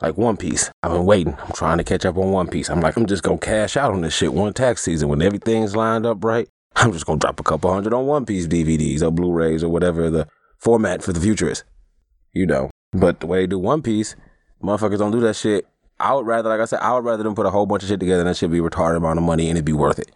Like 0.00 0.16
One 0.16 0.36
Piece, 0.36 0.70
I've 0.80 0.92
been 0.92 1.06
waiting. 1.06 1.36
I'm 1.40 1.54
trying 1.54 1.78
to 1.78 1.84
catch 1.84 2.04
up 2.04 2.16
on 2.16 2.30
One 2.30 2.46
Piece. 2.46 2.70
I'm 2.70 2.82
like, 2.82 2.96
I'm 2.96 3.06
just 3.06 3.24
gonna 3.24 3.38
cash 3.38 3.76
out 3.76 3.90
on 3.90 4.02
this 4.02 4.14
shit 4.14 4.32
one 4.32 4.52
tax 4.52 4.84
season 4.84 5.08
when 5.08 5.20
everything's 5.20 5.74
lined 5.74 6.06
up 6.06 6.22
right. 6.22 6.48
I'm 6.76 6.92
just 6.92 7.04
gonna 7.04 7.18
drop 7.18 7.40
a 7.40 7.42
couple 7.42 7.72
hundred 7.72 7.94
on 7.94 8.06
One 8.06 8.26
Piece 8.26 8.46
DVDs 8.46 9.02
or 9.02 9.10
Blu-rays 9.10 9.64
or 9.64 9.70
whatever 9.70 10.08
the 10.08 10.28
format 10.58 11.02
for 11.02 11.12
the 11.12 11.20
future 11.20 11.48
is. 11.48 11.64
You 12.32 12.46
know. 12.46 12.70
But 12.92 13.20
the 13.20 13.26
way 13.26 13.40
they 13.40 13.46
do 13.46 13.58
One 13.58 13.82
Piece, 13.82 14.16
motherfuckers 14.62 14.98
don't 14.98 15.10
do 15.10 15.20
that 15.20 15.36
shit. 15.36 15.66
I 15.98 16.14
would 16.14 16.26
rather, 16.26 16.48
like 16.48 16.60
I 16.60 16.64
said, 16.64 16.80
I 16.80 16.92
would 16.92 17.04
rather 17.04 17.22
them 17.22 17.34
put 17.34 17.46
a 17.46 17.50
whole 17.50 17.66
bunch 17.66 17.82
of 17.82 17.88
shit 17.88 18.00
together 18.00 18.20
and 18.20 18.28
that 18.28 18.36
should 18.36 18.50
be 18.50 18.58
retarded 18.58 18.96
amount 18.96 19.18
of 19.18 19.24
money 19.24 19.48
and 19.48 19.56
it'd 19.56 19.64
be 19.64 19.72
worth 19.72 19.98
it. 19.98 20.10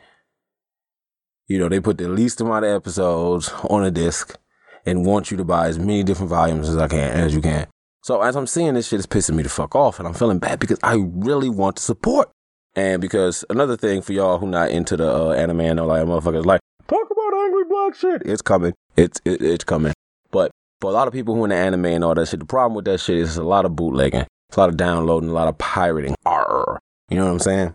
You 1.47 1.59
know, 1.59 1.69
they 1.69 1.81
put 1.81 1.99
the 1.99 2.09
least 2.09 2.41
amount 2.41 2.65
of 2.65 2.73
episodes 2.73 3.51
on 3.71 3.85
a 3.85 3.91
disc 3.91 4.37
and 4.85 5.07
want 5.07 5.31
you 5.31 5.37
to 5.37 5.45
buy 5.45 5.69
as 5.69 5.79
many 5.79 6.03
different 6.03 6.31
volumes 6.31 6.69
as 6.69 6.77
I 6.77 6.89
can, 6.89 7.11
as 7.13 7.35
you 7.35 7.41
can. 7.41 7.67
So 8.03 8.23
as 8.23 8.37
I'm 8.37 8.47
seeing 8.47 8.75
this 8.75 8.89
shit, 8.89 8.99
it's 8.99 9.07
pissing 9.07 9.35
me 9.35 9.43
the 9.43 9.49
fuck 9.49 9.75
off, 9.75 9.99
and 9.99 10.07
I'm 10.07 10.15
feeling 10.15 10.39
bad 10.39 10.61
because 10.61 10.79
I 10.83 10.97
really 10.97 11.49
want 11.49 11.77
to 11.77 11.83
support. 11.83 12.31
And 12.75 13.01
because 13.01 13.45
another 13.51 13.77
thing 13.77 14.03
for 14.03 14.13
y'all 14.13 14.39
who 14.39 14.47
not 14.47 14.71
into 14.71 14.97
the 14.97 15.13
uh, 15.13 15.33
anime 15.33 15.61
and 15.61 15.81
all 15.81 15.89
like 15.89 16.05
motherfuckers 16.05 16.47
like 16.47 16.61
talk 16.87 17.09
about 17.11 17.39
angry 17.39 17.65
black 17.69 17.95
shit. 17.95 18.23
It's 18.25 18.43
coming. 18.43 18.73
It's 18.97 19.21
it, 19.25 19.43
it's 19.43 19.65
coming. 19.65 19.95
But 20.31 20.51
for 20.81 20.91
a 20.91 20.95
lot 20.95 21.09
of 21.09 21.15
people 21.15 21.35
who 21.35 21.45
in 21.45 21.51
the 21.51 21.57
anime 21.57 21.87
and 21.87 22.05
all 22.05 22.15
that 22.15 22.29
shit, 22.29 22.41
the 22.41 22.47
problem 22.47 22.75
with 22.75 22.85
that 22.87 23.01
shit 23.01 23.19
is 23.19 23.37
a 23.37 23.45
lot 23.45 23.65
of 23.65 23.77
bootlegging, 23.77 24.27
it's 24.49 24.57
a 24.57 24.61
lot 24.61 24.69
of 24.69 24.77
downloading, 24.77 25.31
a 25.31 25.33
lot 25.33 25.49
of 25.49 25.59
pirating. 25.59 26.15
Arr. 26.25 26.79
You 27.11 27.17
know 27.19 27.27
what 27.27 27.33
I'm 27.33 27.39
saying? 27.39 27.75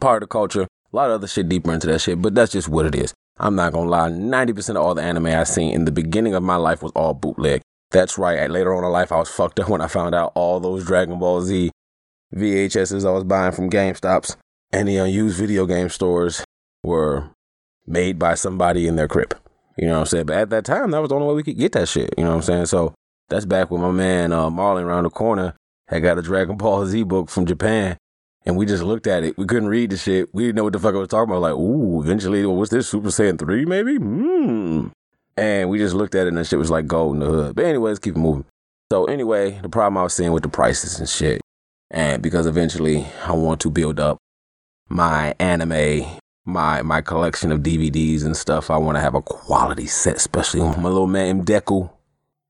Part 0.00 0.22
of 0.22 0.28
the 0.28 0.32
culture. 0.32 0.62
A 0.62 0.96
lot 0.96 1.10
of 1.10 1.16
other 1.16 1.26
shit 1.26 1.48
deeper 1.48 1.72
into 1.72 1.86
that 1.88 2.00
shit, 2.00 2.22
but 2.22 2.34
that's 2.34 2.52
just 2.52 2.68
what 2.68 2.86
it 2.86 2.94
is. 2.94 3.12
I'm 3.38 3.54
not 3.54 3.72
gonna 3.72 3.90
lie. 3.90 4.08
90% 4.08 4.70
of 4.70 4.76
all 4.78 4.94
the 4.94 5.02
anime 5.02 5.26
I 5.26 5.44
seen 5.44 5.74
in 5.74 5.84
the 5.84 5.92
beginning 5.92 6.34
of 6.34 6.42
my 6.42 6.56
life 6.56 6.82
was 6.82 6.92
all 6.92 7.12
bootleg. 7.12 7.60
That's 7.90 8.18
right. 8.18 8.50
Later 8.50 8.74
on 8.74 8.84
in 8.84 8.90
life, 8.90 9.12
I 9.12 9.18
was 9.18 9.28
fucked 9.28 9.60
up 9.60 9.68
when 9.70 9.80
I 9.80 9.86
found 9.86 10.14
out 10.14 10.32
all 10.34 10.60
those 10.60 10.86
Dragon 10.86 11.18
Ball 11.18 11.42
Z 11.42 11.70
VHSs 12.34 13.06
I 13.06 13.10
was 13.10 13.24
buying 13.24 13.52
from 13.52 13.70
GameStops 13.70 14.36
and 14.70 14.86
the 14.86 14.98
unused 14.98 15.38
video 15.38 15.64
game 15.66 15.88
stores 15.88 16.44
were 16.82 17.30
made 17.86 18.18
by 18.18 18.34
somebody 18.34 18.86
in 18.86 18.96
their 18.96 19.08
crib. 19.08 19.34
You 19.78 19.86
know 19.86 19.94
what 19.94 20.00
I'm 20.00 20.06
saying? 20.06 20.26
But 20.26 20.36
at 20.36 20.50
that 20.50 20.64
time, 20.64 20.90
that 20.90 21.00
was 21.00 21.08
the 21.08 21.14
only 21.14 21.28
way 21.28 21.34
we 21.34 21.42
could 21.42 21.58
get 21.58 21.72
that 21.72 21.88
shit. 21.88 22.12
You 22.18 22.24
know 22.24 22.30
what 22.30 22.36
I'm 22.36 22.42
saying? 22.42 22.66
So 22.66 22.94
that's 23.28 23.44
back 23.44 23.70
when 23.70 23.80
my 23.80 23.90
man 23.90 24.32
uh, 24.32 24.48
around 24.50 25.04
the 25.04 25.10
corner 25.10 25.54
had 25.86 26.02
got 26.02 26.18
a 26.18 26.22
Dragon 26.22 26.56
Ball 26.56 26.86
Z 26.86 27.02
book 27.04 27.30
from 27.30 27.46
Japan. 27.46 27.96
And 28.44 28.56
we 28.56 28.66
just 28.66 28.82
looked 28.82 29.06
at 29.06 29.24
it. 29.24 29.36
We 29.36 29.44
couldn't 29.44 29.68
read 29.68 29.90
the 29.90 29.96
shit. 29.96 30.32
We 30.32 30.44
didn't 30.44 30.56
know 30.56 30.64
what 30.64 30.72
the 30.72 30.78
fuck 30.78 30.94
I 30.94 30.98
was 30.98 31.08
talking 31.08 31.30
about. 31.30 31.42
Like, 31.42 31.54
ooh, 31.54 32.00
eventually, 32.02 32.46
what's 32.46 32.70
this? 32.70 32.88
Super 32.88 33.08
Saiyan 33.08 33.38
3, 33.38 33.66
maybe? 33.66 33.96
Hmm. 33.96 34.88
And 35.36 35.68
we 35.68 35.78
just 35.78 35.94
looked 35.94 36.14
at 36.14 36.26
it 36.26 36.28
and 36.28 36.38
the 36.38 36.44
shit 36.44 36.58
was 36.58 36.70
like 36.70 36.86
gold 36.86 37.14
in 37.14 37.20
the 37.20 37.26
hood. 37.26 37.56
But 37.56 37.66
anyway, 37.66 37.90
let's 37.90 38.00
keep 38.00 38.16
it 38.16 38.18
moving. 38.18 38.44
So 38.90 39.04
anyway, 39.04 39.58
the 39.60 39.68
problem 39.68 39.98
I 39.98 40.02
was 40.02 40.14
seeing 40.14 40.32
with 40.32 40.42
the 40.42 40.48
prices 40.48 40.98
and 40.98 41.08
shit. 41.08 41.40
And 41.90 42.22
because 42.22 42.46
eventually 42.46 43.06
I 43.24 43.32
want 43.32 43.60
to 43.60 43.70
build 43.70 44.00
up 44.00 44.18
my 44.88 45.34
anime, 45.38 46.06
my 46.48 46.82
my 46.82 47.00
collection 47.00 47.52
of 47.52 47.60
DVDs 47.60 48.24
and 48.24 48.36
stuff. 48.36 48.70
I 48.70 48.78
want 48.78 48.96
to 48.96 49.00
have 49.00 49.14
a 49.14 49.22
quality 49.22 49.86
set, 49.86 50.16
especially 50.16 50.60
my 50.60 50.88
little 50.88 51.06
man 51.06 51.44
Deku. 51.44 51.90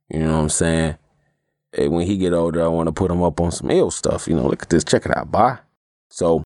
You 0.08 0.20
know 0.20 0.36
what 0.36 0.42
I'm 0.42 0.48
saying? 0.48 0.96
And 1.76 1.92
when 1.92 2.06
he 2.06 2.16
get 2.16 2.32
older, 2.32 2.64
I 2.64 2.68
want 2.68 2.86
to 2.86 2.92
put 2.92 3.10
him 3.10 3.22
up 3.22 3.40
on 3.40 3.52
some 3.52 3.70
ill 3.70 3.90
stuff. 3.90 4.26
You 4.26 4.34
know, 4.34 4.46
look 4.46 4.62
at 4.62 4.70
this, 4.70 4.84
check 4.84 5.04
it 5.04 5.16
out, 5.16 5.30
buy. 5.30 5.58
So 6.08 6.42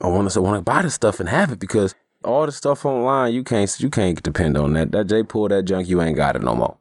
I 0.00 0.06
want 0.06 0.30
to 0.30 0.40
want 0.40 0.56
to 0.56 0.62
buy 0.62 0.82
the 0.82 0.90
stuff 0.90 1.20
and 1.20 1.28
have 1.28 1.52
it 1.52 1.58
because 1.58 1.94
all 2.24 2.46
the 2.46 2.52
stuff 2.52 2.86
online 2.86 3.34
you 3.34 3.42
can't 3.42 3.80
you 3.80 3.90
can't 3.90 4.22
depend 4.22 4.56
on 4.56 4.72
that. 4.74 4.92
That 4.92 5.08
J 5.08 5.22
pull 5.24 5.48
that 5.48 5.64
junk, 5.64 5.88
you 5.88 6.00
ain't 6.00 6.16
got 6.16 6.36
it 6.36 6.42
no 6.42 6.54
more. 6.54 6.78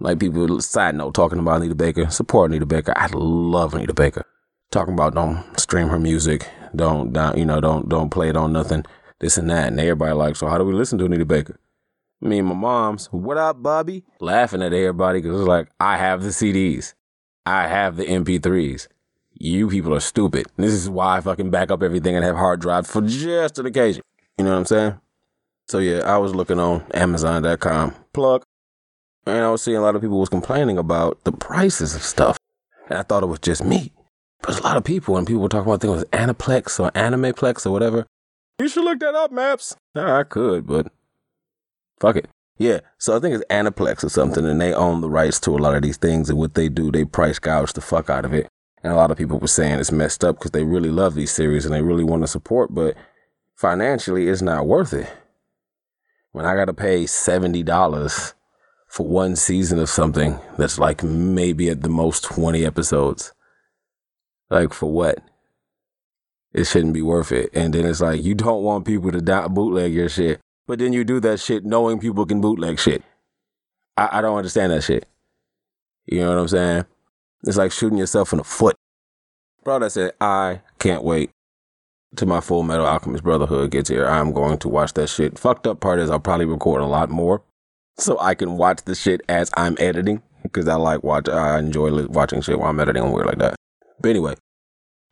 Like 0.00 0.20
people, 0.20 0.60
side 0.60 0.94
note, 0.94 1.14
talking 1.14 1.40
about 1.40 1.60
Anita 1.60 1.74
Baker, 1.74 2.08
support 2.08 2.50
Anita 2.50 2.66
Baker. 2.66 2.92
I 2.96 3.08
love 3.12 3.74
Anita 3.74 3.94
Baker. 3.94 4.24
Talking 4.70 4.94
about 4.94 5.14
don't 5.14 5.58
stream 5.58 5.88
her 5.88 5.98
music, 5.98 6.46
don't, 6.76 7.12
don't 7.12 7.36
you 7.36 7.44
know, 7.44 7.60
don't 7.60 7.88
don't 7.88 8.10
play 8.10 8.28
it 8.28 8.36
on 8.36 8.52
nothing, 8.52 8.84
this 9.20 9.38
and 9.38 9.50
that. 9.50 9.68
And 9.68 9.80
everybody 9.80 10.12
like, 10.12 10.36
so 10.36 10.48
how 10.48 10.58
do 10.58 10.64
we 10.64 10.74
listen 10.74 10.98
to 10.98 11.06
Anita 11.06 11.24
Baker? 11.24 11.58
Me 12.20 12.38
and 12.38 12.48
my 12.48 12.54
mom's, 12.54 13.06
what 13.06 13.36
up, 13.36 13.62
Bobby? 13.62 14.04
Laughing 14.20 14.62
at 14.62 14.72
everybody 14.72 15.20
because 15.20 15.40
it's 15.40 15.48
like, 15.48 15.68
I 15.78 15.96
have 15.98 16.22
the 16.22 16.30
CDs. 16.30 16.94
I 17.46 17.68
have 17.68 17.96
the 17.96 18.04
MP3s. 18.04 18.88
You 19.32 19.68
people 19.68 19.94
are 19.94 20.00
stupid. 20.00 20.46
This 20.56 20.72
is 20.72 20.90
why 20.90 21.18
I 21.18 21.20
fucking 21.20 21.50
back 21.50 21.70
up 21.70 21.82
everything 21.82 22.16
and 22.16 22.24
have 22.24 22.36
hard 22.36 22.60
drives 22.60 22.90
for 22.90 23.02
just 23.02 23.58
an 23.58 23.66
occasion. 23.66 24.02
You 24.36 24.44
know 24.44 24.50
what 24.50 24.58
I'm 24.58 24.64
saying? 24.66 25.00
So 25.68 25.78
yeah, 25.78 26.00
I 26.00 26.18
was 26.18 26.34
looking 26.34 26.58
on 26.58 26.84
Amazon.com, 26.92 27.94
plug, 28.12 28.42
and 29.26 29.44
I 29.44 29.50
was 29.50 29.62
seeing 29.62 29.76
a 29.76 29.82
lot 29.82 29.94
of 29.94 30.02
people 30.02 30.18
was 30.18 30.28
complaining 30.28 30.78
about 30.78 31.22
the 31.24 31.32
prices 31.32 31.94
of 31.94 32.02
stuff. 32.02 32.36
And 32.88 32.98
I 32.98 33.02
thought 33.02 33.22
it 33.22 33.26
was 33.26 33.40
just 33.40 33.64
me. 33.64 33.92
But 34.42 34.58
a 34.58 34.62
lot 34.62 34.76
of 34.76 34.84
people, 34.84 35.16
and 35.16 35.26
people 35.26 35.42
were 35.42 35.48
talking 35.48 35.68
about 35.68 35.80
things 35.80 35.92
was 35.92 36.04
Aniplex 36.06 36.80
or 36.80 36.90
Animeplex 36.92 37.66
or 37.66 37.70
whatever. 37.70 38.06
You 38.58 38.68
should 38.68 38.84
look 38.84 38.98
that 39.00 39.14
up, 39.14 39.30
Maps. 39.30 39.76
I 39.94 40.24
could, 40.24 40.66
but 40.66 40.90
fuck 42.00 42.16
it. 42.16 42.28
Yeah, 42.56 42.80
so 42.98 43.16
I 43.16 43.20
think 43.20 43.36
it's 43.36 43.44
Aniplex 43.50 44.02
or 44.02 44.08
something, 44.08 44.44
and 44.44 44.60
they 44.60 44.74
own 44.74 45.00
the 45.00 45.08
rights 45.08 45.38
to 45.40 45.52
a 45.52 45.58
lot 45.58 45.76
of 45.76 45.82
these 45.82 45.96
things. 45.96 46.28
And 46.28 46.38
what 46.38 46.54
they 46.54 46.68
do, 46.68 46.90
they 46.90 47.04
price 47.04 47.38
gouge 47.38 47.72
the 47.72 47.80
fuck 47.80 48.10
out 48.10 48.24
of 48.24 48.34
it. 48.34 48.48
And 48.82 48.92
a 48.92 48.96
lot 48.96 49.12
of 49.12 49.16
people 49.16 49.38
were 49.38 49.46
saying 49.46 49.78
it's 49.78 49.92
messed 49.92 50.24
up 50.24 50.38
because 50.38 50.50
they 50.50 50.64
really 50.64 50.90
love 50.90 51.14
these 51.14 51.30
series 51.30 51.64
and 51.64 51.74
they 51.74 51.82
really 51.82 52.04
want 52.04 52.22
to 52.22 52.28
support, 52.28 52.74
but 52.74 52.96
financially, 53.54 54.28
it's 54.28 54.42
not 54.42 54.66
worth 54.66 54.92
it. 54.92 55.08
When 56.32 56.44
I 56.44 56.54
got 56.54 56.66
to 56.66 56.74
pay 56.74 57.04
$70 57.04 58.34
for 58.88 59.06
one 59.06 59.36
season 59.36 59.78
of 59.78 59.88
something 59.88 60.38
that's 60.56 60.78
like 60.78 61.02
maybe 61.02 61.68
at 61.68 61.82
the 61.82 61.88
most 61.88 62.24
20 62.24 62.64
episodes, 62.64 63.32
like 64.50 64.72
for 64.72 64.90
what? 64.90 65.18
It 66.52 66.64
shouldn't 66.64 66.94
be 66.94 67.02
worth 67.02 67.30
it. 67.32 67.50
And 67.52 67.74
then 67.74 67.84
it's 67.84 68.00
like, 68.00 68.22
you 68.22 68.34
don't 68.34 68.62
want 68.62 68.86
people 68.86 69.12
to 69.12 69.20
down- 69.20 69.52
bootleg 69.52 69.92
your 69.92 70.08
shit, 70.08 70.40
but 70.66 70.78
then 70.78 70.92
you 70.92 71.04
do 71.04 71.20
that 71.20 71.40
shit 71.40 71.64
knowing 71.64 71.98
people 71.98 72.24
can 72.26 72.40
bootleg 72.40 72.78
shit. 72.78 73.02
I, 73.96 74.18
I 74.18 74.20
don't 74.20 74.36
understand 74.36 74.72
that 74.72 74.82
shit. 74.82 75.06
You 76.06 76.20
know 76.20 76.30
what 76.30 76.38
I'm 76.38 76.48
saying? 76.48 76.84
It's 77.44 77.56
like 77.56 77.72
shooting 77.72 77.98
yourself 77.98 78.32
in 78.32 78.38
the 78.38 78.44
foot. 78.44 78.76
Bro, 79.62 79.84
I 79.84 79.88
said, 79.88 80.12
I 80.20 80.62
can't 80.78 81.04
wait 81.04 81.30
to 82.16 82.24
my 82.24 82.40
Full 82.40 82.62
Metal 82.62 82.86
Alchemist 82.86 83.22
Brotherhood 83.22 83.70
gets 83.70 83.90
here. 83.90 84.06
I'm 84.06 84.32
going 84.32 84.58
to 84.58 84.68
watch 84.68 84.94
that 84.94 85.08
shit. 85.08 85.38
Fucked 85.38 85.66
up 85.66 85.80
part 85.80 85.98
is 85.98 86.10
I'll 86.10 86.18
probably 86.18 86.46
record 86.46 86.80
a 86.80 86.86
lot 86.86 87.10
more 87.10 87.42
so 87.98 88.18
I 88.18 88.34
can 88.34 88.56
watch 88.56 88.84
the 88.84 88.94
shit 88.94 89.20
as 89.28 89.50
I'm 89.56 89.76
editing 89.78 90.22
because 90.42 90.68
I 90.68 90.76
like 90.76 91.02
watch. 91.02 91.28
I 91.28 91.58
enjoy 91.58 92.06
watching 92.06 92.40
shit 92.40 92.58
while 92.58 92.70
I'm 92.70 92.80
editing 92.80 93.02
and 93.02 93.12
weird 93.12 93.26
like 93.26 93.38
that. 93.38 93.56
But 94.00 94.08
anyway, 94.08 94.34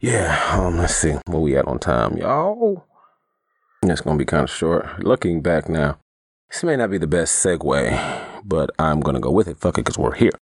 yeah. 0.00 0.50
Um, 0.52 0.78
let's 0.78 0.96
see 0.96 1.16
where 1.26 1.40
we 1.40 1.56
at 1.56 1.66
on 1.66 1.78
time, 1.78 2.16
y'all. 2.16 2.86
It's 3.82 4.00
gonna 4.00 4.18
be 4.18 4.24
kind 4.24 4.44
of 4.44 4.50
short. 4.50 5.04
Looking 5.04 5.42
back 5.42 5.68
now, 5.68 5.98
this 6.50 6.64
may 6.64 6.76
not 6.76 6.90
be 6.90 6.98
the 6.98 7.06
best 7.06 7.44
segue, 7.44 8.42
but 8.44 8.70
I'm 8.78 9.00
gonna 9.00 9.20
go 9.20 9.30
with 9.30 9.48
it. 9.48 9.58
Fuck 9.58 9.78
it, 9.78 9.84
cause 9.84 9.98
we're 9.98 10.14
here. 10.14 10.32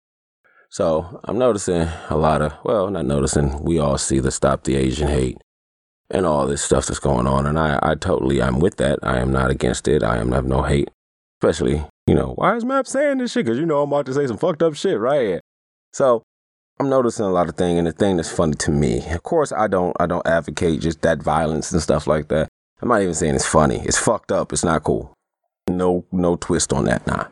So 0.71 1.21
I'm 1.25 1.39
noticing 1.39 1.89
a 2.11 2.17
lot 2.17 2.43
of, 2.43 2.53
well, 2.65 2.91
not 2.91 3.07
noticing, 3.07 3.63
we 3.63 3.79
all 3.79 3.97
see 3.97 4.19
the 4.19 4.33
stop 4.33 4.65
the 4.65 4.75
Asian 4.75 5.07
hate 5.07 5.39
and 6.11 6.27
all 6.27 6.49
this 6.49 6.63
stuff 6.63 6.87
that's 6.87 6.99
going 6.99 7.29
on. 7.29 7.47
And 7.47 7.59
I, 7.59 7.79
I 7.81 7.95
totally, 7.95 8.43
I'm 8.43 8.59
with 8.59 8.77
that. 8.79 8.99
I 9.03 9.21
am 9.21 9.31
not 9.31 9.51
against 9.51 9.87
it. 9.87 10.03
I 10.03 10.19
am 10.19 10.33
have 10.33 10.47
no 10.47 10.63
hate, 10.63 10.91
especially, 11.41 11.85
you 12.09 12.15
know, 12.15 12.33
why 12.35 12.57
is 12.57 12.65
Map 12.65 12.89
saying 12.89 13.19
this 13.19 13.31
shit? 13.31 13.47
Cause 13.47 13.59
you 13.59 13.67
know, 13.67 13.83
I'm 13.83 13.93
about 13.93 14.07
to 14.07 14.15
say 14.15 14.27
some 14.27 14.37
fucked 14.37 14.63
up 14.63 14.75
shit, 14.75 14.99
right? 14.99 15.41
So 15.93 16.25
I'm 16.81 16.89
noticing 16.89 17.25
a 17.25 17.31
lot 17.31 17.49
of 17.49 17.57
things 17.57 17.79
and 17.79 17.87
the 17.87 17.93
thing 17.93 18.17
that's 18.17 18.31
funny 18.31 18.55
to 18.55 18.71
me. 18.73 19.07
Of 19.07 19.23
course, 19.23 19.53
I 19.53 19.69
don't, 19.69 19.97
I 20.01 20.07
don't 20.07 20.27
advocate 20.27 20.81
just 20.81 21.03
that 21.03 21.23
violence 21.23 21.71
and 21.71 21.81
stuff 21.81 22.07
like 22.07 22.29
that. 22.29 22.49
I'm 22.83 22.89
not 22.89 23.01
even 23.03 23.15
saying 23.15 23.37
it's 23.37 23.47
funny. 23.47 23.81
It's 23.85 23.99
fucked 23.99 24.33
up. 24.33 24.53
It's 24.53 24.65
not 24.65 24.83
cool. 24.83 25.15
No, 25.69 26.05
no 26.11 26.37
twist 26.37 26.73
on 26.73 26.85
that, 26.87 27.07
nah. 27.07 27.29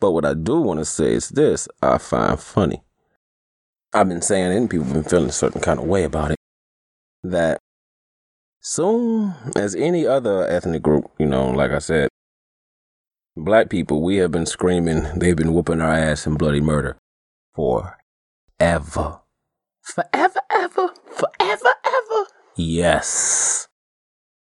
But 0.00 0.12
what 0.12 0.24
I 0.24 0.34
do 0.34 0.60
want 0.60 0.78
to 0.78 0.84
say 0.84 1.12
is 1.14 1.30
this 1.30 1.68
I 1.82 1.98
find 1.98 2.38
funny. 2.38 2.82
I've 3.92 4.08
been 4.08 4.22
saying 4.22 4.52
it 4.52 4.56
and 4.56 4.70
people 4.70 4.86
have 4.86 4.94
been 4.94 5.04
feeling 5.04 5.28
a 5.28 5.32
certain 5.32 5.60
kind 5.60 5.80
of 5.80 5.86
way 5.86 6.04
about 6.04 6.30
it. 6.30 6.38
That 7.24 7.58
soon 8.60 9.34
as 9.56 9.74
any 9.74 10.06
other 10.06 10.46
ethnic 10.48 10.82
group, 10.82 11.10
you 11.18 11.26
know, 11.26 11.50
like 11.50 11.72
I 11.72 11.78
said, 11.78 12.08
black 13.36 13.70
people, 13.70 14.02
we 14.02 14.16
have 14.16 14.30
been 14.30 14.46
screaming, 14.46 15.02
they've 15.18 15.36
been 15.36 15.52
whooping 15.52 15.80
our 15.80 15.92
ass 15.92 16.26
in 16.26 16.34
bloody 16.34 16.60
murder 16.60 16.96
forever. 18.62 19.20
Forever, 19.80 20.40
ever, 20.50 20.90
forever, 21.10 21.74
ever. 21.84 22.26
Yes. 22.54 23.66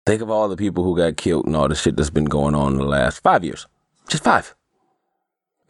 Think 0.06 0.22
of 0.22 0.30
all 0.30 0.48
the 0.48 0.56
people 0.56 0.84
who 0.84 0.96
got 0.96 1.16
killed 1.16 1.46
and 1.46 1.56
all 1.56 1.68
the 1.68 1.74
shit 1.74 1.96
that's 1.96 2.10
been 2.10 2.26
going 2.26 2.54
on 2.54 2.74
in 2.74 2.78
the 2.78 2.84
last 2.84 3.22
five 3.22 3.42
years. 3.42 3.66
Just 4.08 4.22
five 4.22 4.54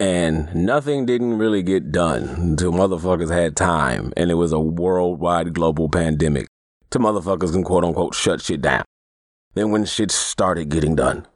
and 0.00 0.52
nothing 0.56 1.06
didn't 1.06 1.38
really 1.38 1.62
get 1.62 1.92
done 1.92 2.24
until 2.24 2.72
motherfuckers 2.72 3.30
had 3.30 3.56
time 3.56 4.12
and 4.16 4.28
it 4.28 4.34
was 4.34 4.50
a 4.50 4.58
worldwide 4.58 5.54
global 5.54 5.88
pandemic 5.88 6.48
To 6.90 6.98
motherfuckers 6.98 7.52
can 7.52 7.62
quote 7.62 7.84
unquote 7.84 8.12
shut 8.12 8.40
shit 8.42 8.60
down. 8.60 8.84
Then 9.54 9.70
when 9.70 9.84
shit 9.84 10.10
started 10.10 10.68
getting 10.68 10.96
done. 10.96 11.28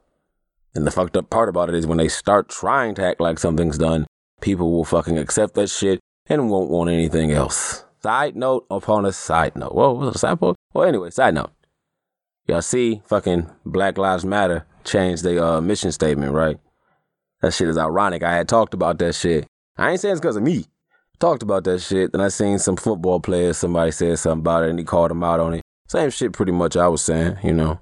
And 0.75 0.85
the 0.85 0.91
fucked 0.91 1.15
up 1.15 1.29
part 1.29 1.47
about 1.47 1.69
it 1.69 1.75
is 1.75 1.87
when 1.87 1.99
they 1.99 2.09
start 2.09 2.49
trying 2.49 2.95
to 2.95 3.05
act 3.05 3.21
like 3.21 3.39
something's 3.39 3.77
done, 3.77 4.05
people 4.41 4.71
will 4.71 4.83
fucking 4.83 5.17
accept 5.17 5.55
that 5.55 5.69
shit 5.69 6.01
and 6.29 6.49
won't 6.49 6.69
want 6.69 6.89
anything 6.89 7.31
else. 7.31 7.83
Side 8.01 8.35
note 8.35 8.65
upon 8.69 9.05
a 9.05 9.11
side 9.11 9.55
note. 9.55 9.73
Whoa, 9.73 9.93
was 9.93 10.09
it 10.09 10.15
a 10.15 10.19
side 10.19 10.41
note? 10.41 10.55
Well, 10.73 10.87
anyway, 10.87 11.09
side 11.09 11.33
note. 11.33 11.51
Y'all 12.47 12.61
see 12.61 13.01
fucking 13.05 13.49
Black 13.65 13.97
Lives 13.97 14.25
Matter 14.25 14.65
changed 14.83 15.23
their 15.23 15.43
uh, 15.43 15.61
mission 15.61 15.91
statement, 15.91 16.31
right? 16.31 16.57
That 17.41 17.53
shit 17.53 17.67
is 17.67 17.77
ironic. 17.77 18.23
I 18.23 18.33
had 18.33 18.47
talked 18.47 18.73
about 18.73 18.99
that 18.99 19.15
shit. 19.15 19.45
I 19.77 19.91
ain't 19.91 19.99
saying 19.99 20.13
it's 20.13 20.21
because 20.21 20.35
of 20.35 20.43
me. 20.43 20.65
Talked 21.19 21.43
about 21.43 21.63
that 21.65 21.79
shit. 21.79 22.11
Then 22.11 22.21
I 22.21 22.29
seen 22.29 22.59
some 22.59 22.77
football 22.77 23.19
players, 23.19 23.57
somebody 23.57 23.91
said 23.91 24.17
something 24.19 24.39
about 24.39 24.63
it 24.63 24.69
and 24.69 24.79
he 24.79 24.85
called 24.85 25.11
them 25.11 25.23
out 25.23 25.39
on 25.39 25.55
it. 25.55 25.61
Same 25.87 26.09
shit 26.09 26.33
pretty 26.33 26.51
much 26.51 26.77
I 26.77 26.87
was 26.87 27.01
saying, 27.01 27.37
you 27.43 27.53
know. 27.53 27.79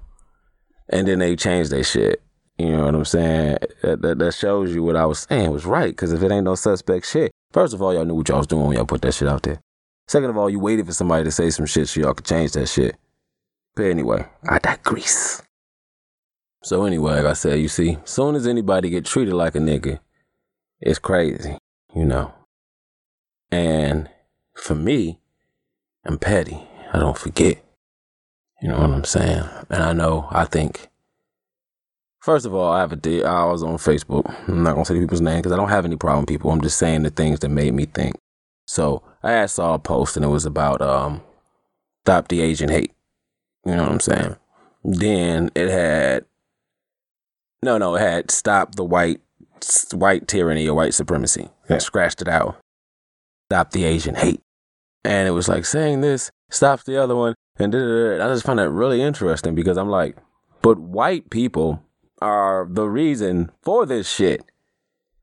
And 0.88 1.06
then 1.06 1.18
they 1.18 1.36
changed 1.36 1.70
their 1.70 1.84
shit. 1.84 2.22
You 2.58 2.76
know 2.76 2.86
what 2.86 2.94
I'm 2.94 3.04
saying? 3.04 3.58
That, 3.82 4.02
that, 4.02 4.18
that 4.18 4.34
shows 4.34 4.74
you 4.74 4.82
what 4.82 4.96
I 4.96 5.06
was 5.06 5.20
saying 5.20 5.50
was 5.50 5.64
right. 5.64 5.90
Because 5.90 6.12
if 6.12 6.22
it 6.22 6.32
ain't 6.32 6.44
no 6.44 6.56
suspect 6.56 7.06
shit, 7.06 7.30
First 7.52 7.74
of 7.74 7.82
all, 7.82 7.94
y'all 7.94 8.04
knew 8.04 8.14
what 8.14 8.28
y'all 8.28 8.38
was 8.38 8.46
doing 8.46 8.66
when 8.66 8.76
y'all 8.76 8.86
put 8.86 9.02
that 9.02 9.14
shit 9.14 9.28
out 9.28 9.42
there. 9.42 9.60
Second 10.06 10.30
of 10.30 10.36
all, 10.36 10.50
you 10.50 10.58
waited 10.58 10.86
for 10.86 10.92
somebody 10.92 11.24
to 11.24 11.30
say 11.30 11.50
some 11.50 11.66
shit 11.66 11.88
so 11.88 12.00
y'all 12.00 12.14
could 12.14 12.26
change 12.26 12.52
that 12.52 12.66
shit. 12.66 12.96
But 13.74 13.86
anyway, 13.86 14.26
I 14.48 14.58
digress. 14.58 15.42
So 16.62 16.84
anyway, 16.84 17.16
like 17.16 17.26
I 17.26 17.32
said, 17.34 17.60
you 17.60 17.68
see, 17.68 17.98
soon 18.04 18.34
as 18.34 18.46
anybody 18.46 18.90
get 18.90 19.04
treated 19.04 19.34
like 19.34 19.54
a 19.54 19.58
nigga, 19.58 20.00
it's 20.80 20.98
crazy, 20.98 21.58
you 21.94 22.04
know. 22.04 22.32
And 23.50 24.10
for 24.54 24.74
me, 24.74 25.20
I'm 26.04 26.18
petty. 26.18 26.62
I 26.92 26.98
don't 26.98 27.16
forget. 27.16 27.62
You 28.60 28.68
know 28.68 28.80
what 28.80 28.90
I'm 28.90 29.04
saying? 29.04 29.44
And 29.70 29.82
I 29.82 29.92
know, 29.92 30.26
I 30.30 30.44
think, 30.44 30.88
first 32.20 32.46
of 32.46 32.54
all, 32.54 32.72
I 32.72 32.80
have 32.80 32.92
a 32.92 32.96
day, 32.96 33.22
I 33.22 33.44
was 33.44 33.62
on 33.62 33.76
Facebook. 33.76 34.24
I'm 34.48 34.62
not 34.62 34.74
going 34.74 34.84
to 34.84 34.92
say 34.92 34.98
people's 34.98 35.20
name 35.20 35.38
because 35.38 35.52
I 35.52 35.56
don't 35.56 35.68
have 35.68 35.84
any 35.84 35.96
problem 35.96 36.26
people. 36.26 36.50
I'm 36.50 36.60
just 36.60 36.78
saying 36.78 37.02
the 37.02 37.10
things 37.10 37.40
that 37.40 37.48
made 37.48 37.74
me 37.74 37.86
think. 37.86 38.16
So 38.66 39.02
I 39.22 39.46
saw 39.46 39.74
a 39.74 39.78
post 39.78 40.16
and 40.16 40.24
it 40.24 40.28
was 40.28 40.44
about 40.44 40.82
um, 40.82 41.22
stop 42.04 42.28
the 42.28 42.40
Asian 42.40 42.68
hate. 42.68 42.92
You 43.64 43.74
know 43.74 43.82
what 43.82 43.92
I'm 43.92 44.00
saying? 44.00 44.36
Then 44.84 45.50
it 45.54 45.68
had, 45.68 46.24
no, 47.62 47.78
no, 47.78 47.96
it 47.96 48.00
had 48.00 48.30
stop 48.30 48.74
the 48.74 48.84
white, 48.84 49.20
white 49.92 50.28
tyranny 50.28 50.68
or 50.68 50.74
white 50.74 50.94
supremacy. 50.94 51.48
I 51.68 51.78
scratched 51.78 52.22
it 52.22 52.28
out. 52.28 52.56
Stop 53.50 53.70
the 53.70 53.84
Asian 53.84 54.14
hate. 54.14 54.42
And 55.04 55.26
it 55.26 55.32
was 55.32 55.48
like 55.48 55.64
saying 55.64 56.00
this 56.00 56.30
stops 56.50 56.84
the 56.84 57.02
other 57.02 57.16
one. 57.16 57.34
And 57.58 57.72
da-da-da. 57.72 58.24
I 58.24 58.32
just 58.32 58.44
found 58.44 58.58
that 58.58 58.70
really 58.70 59.02
interesting 59.02 59.54
because 59.54 59.76
I'm 59.76 59.88
like, 59.88 60.16
but 60.62 60.78
white 60.78 61.30
people 61.30 61.82
are 62.20 62.66
the 62.70 62.88
reason 62.88 63.50
for 63.62 63.86
this 63.86 64.08
shit. 64.08 64.44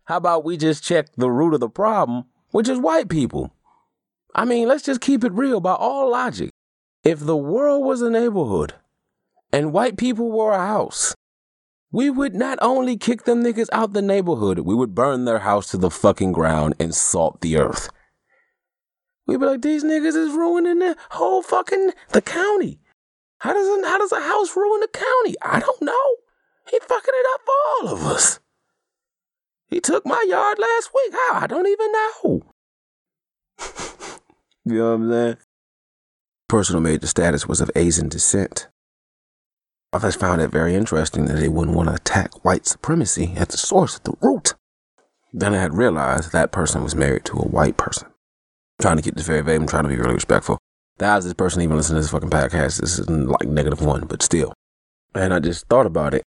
How 0.06 0.18
about 0.18 0.46
we 0.46 0.58
just 0.58 0.84
check 0.84 1.08
the 1.16 1.32
root 1.32 1.54
of 1.54 1.60
the 1.60 1.70
problem, 1.70 2.26
which 2.52 2.70
is 2.70 2.80
white 2.80 3.10
people? 3.10 3.54
I 4.34 4.46
mean, 4.46 4.68
let's 4.68 4.84
just 4.84 5.02
keep 5.02 5.24
it 5.24 5.34
real 5.34 5.60
by 5.60 5.74
all 5.74 6.12
logic. 6.12 6.52
If 7.04 7.20
the 7.20 7.38
world 7.38 7.86
was 7.86 8.02
a 8.02 8.10
neighborhood 8.10 8.74
and 9.52 9.74
white 9.74 9.98
people 9.98 10.32
were 10.32 10.52
a 10.52 10.58
house, 10.58 11.16
we 11.92 12.10
would 12.10 12.36
not 12.36 12.60
only 12.62 12.98
kick 12.98 13.24
them 13.24 13.44
niggas 13.44 13.70
out 13.72 13.94
the 13.94 14.02
neighborhood, 14.02 14.60
we 14.60 14.76
would 14.76 14.94
burn 14.94 15.26
their 15.26 15.40
house 15.40 15.72
to 15.72 15.78
the 15.78 15.90
fucking 15.90 16.34
ground 16.34 16.76
and 16.80 16.94
salt 16.94 17.42
the 17.42 17.58
earth. 17.58 17.90
We'd 19.26 19.40
be 19.40 19.46
like, 19.46 19.62
these 19.62 19.84
niggas 19.84 20.16
is 20.16 20.34
ruining 20.34 20.80
the 20.80 20.98
whole 21.12 21.42
fucking 21.42 21.92
the 22.10 22.22
county. 22.22 22.80
How 23.40 23.54
does 23.54 23.68
a, 23.68 23.88
how 23.88 23.98
does 23.98 24.12
a 24.12 24.22
house 24.22 24.56
ruin 24.56 24.82
the 24.82 24.88
county? 24.88 25.36
I 25.42 25.60
don't 25.60 25.82
know. 25.82 26.16
He 26.70 26.80
fucking 26.80 27.14
it 27.14 27.26
up 27.34 27.42
for 27.46 27.54
all 27.88 27.94
of 27.94 28.06
us. 28.06 28.40
He 29.68 29.80
took 29.80 30.06
my 30.06 30.24
yard 30.28 30.58
last 30.60 30.92
week. 30.94 31.14
How? 31.14 31.40
I 31.42 31.48
don't 31.48 31.68
even 31.68 31.92
know. 31.92 32.42
you 34.66 34.74
know 34.74 34.90
what 34.90 34.96
I'm 34.96 35.12
saying? 35.12 35.38
Personal 36.48 36.82
major 36.82 37.08
status 37.08 37.48
was 37.48 37.62
of 37.62 37.72
Asian 37.76 38.10
descent. 38.10 38.68
I've 39.92 40.02
just 40.02 40.20
found 40.20 40.42
it 40.42 40.52
very 40.52 40.76
interesting 40.76 41.26
that 41.26 41.38
they 41.38 41.48
wouldn't 41.48 41.76
want 41.76 41.90
to 41.90 41.96
attack 41.96 42.44
white 42.44 42.66
supremacy 42.66 43.34
at 43.38 43.50
the 43.50 43.58
source, 43.58 43.96
at 43.96 44.04
the 44.04 44.14
root. 44.22 44.54
Then 45.34 45.54
I 45.54 45.62
had 45.62 45.74
realized 45.74 46.32
that 46.32 46.52
person 46.52 46.84
was 46.84 46.96
married 46.96 47.26
to 47.26 47.38
a 47.38 47.48
white 47.48 47.78
person. 47.78 48.08
I'm 48.08 48.84
trying 48.84 48.98
to 48.98 49.02
keep 49.02 49.16
this 49.16 49.26
very 49.26 49.42
vague. 49.42 49.62
I'm 49.62 49.68
trying 49.68 49.84
to 49.84 49.90
be 49.90 49.98
really 49.98 50.14
respectful. 50.14 50.60
How 51.00 51.16
does 51.16 51.26
this 51.26 51.34
person 51.34 51.62
even 51.62 51.78
listen 51.78 51.96
to 51.96 52.02
this 52.02 52.12
fucking 52.12 52.30
podcast? 52.30 52.82
This 52.82 53.00
is 53.00 53.10
like 53.10 53.48
negative 53.48 53.82
one, 53.82 54.06
but 54.06 54.22
still. 54.22 54.54
And 55.14 55.34
I 55.34 55.40
just 55.40 55.68
thought 55.68 55.86
about 55.86 56.14
it. 56.14 56.24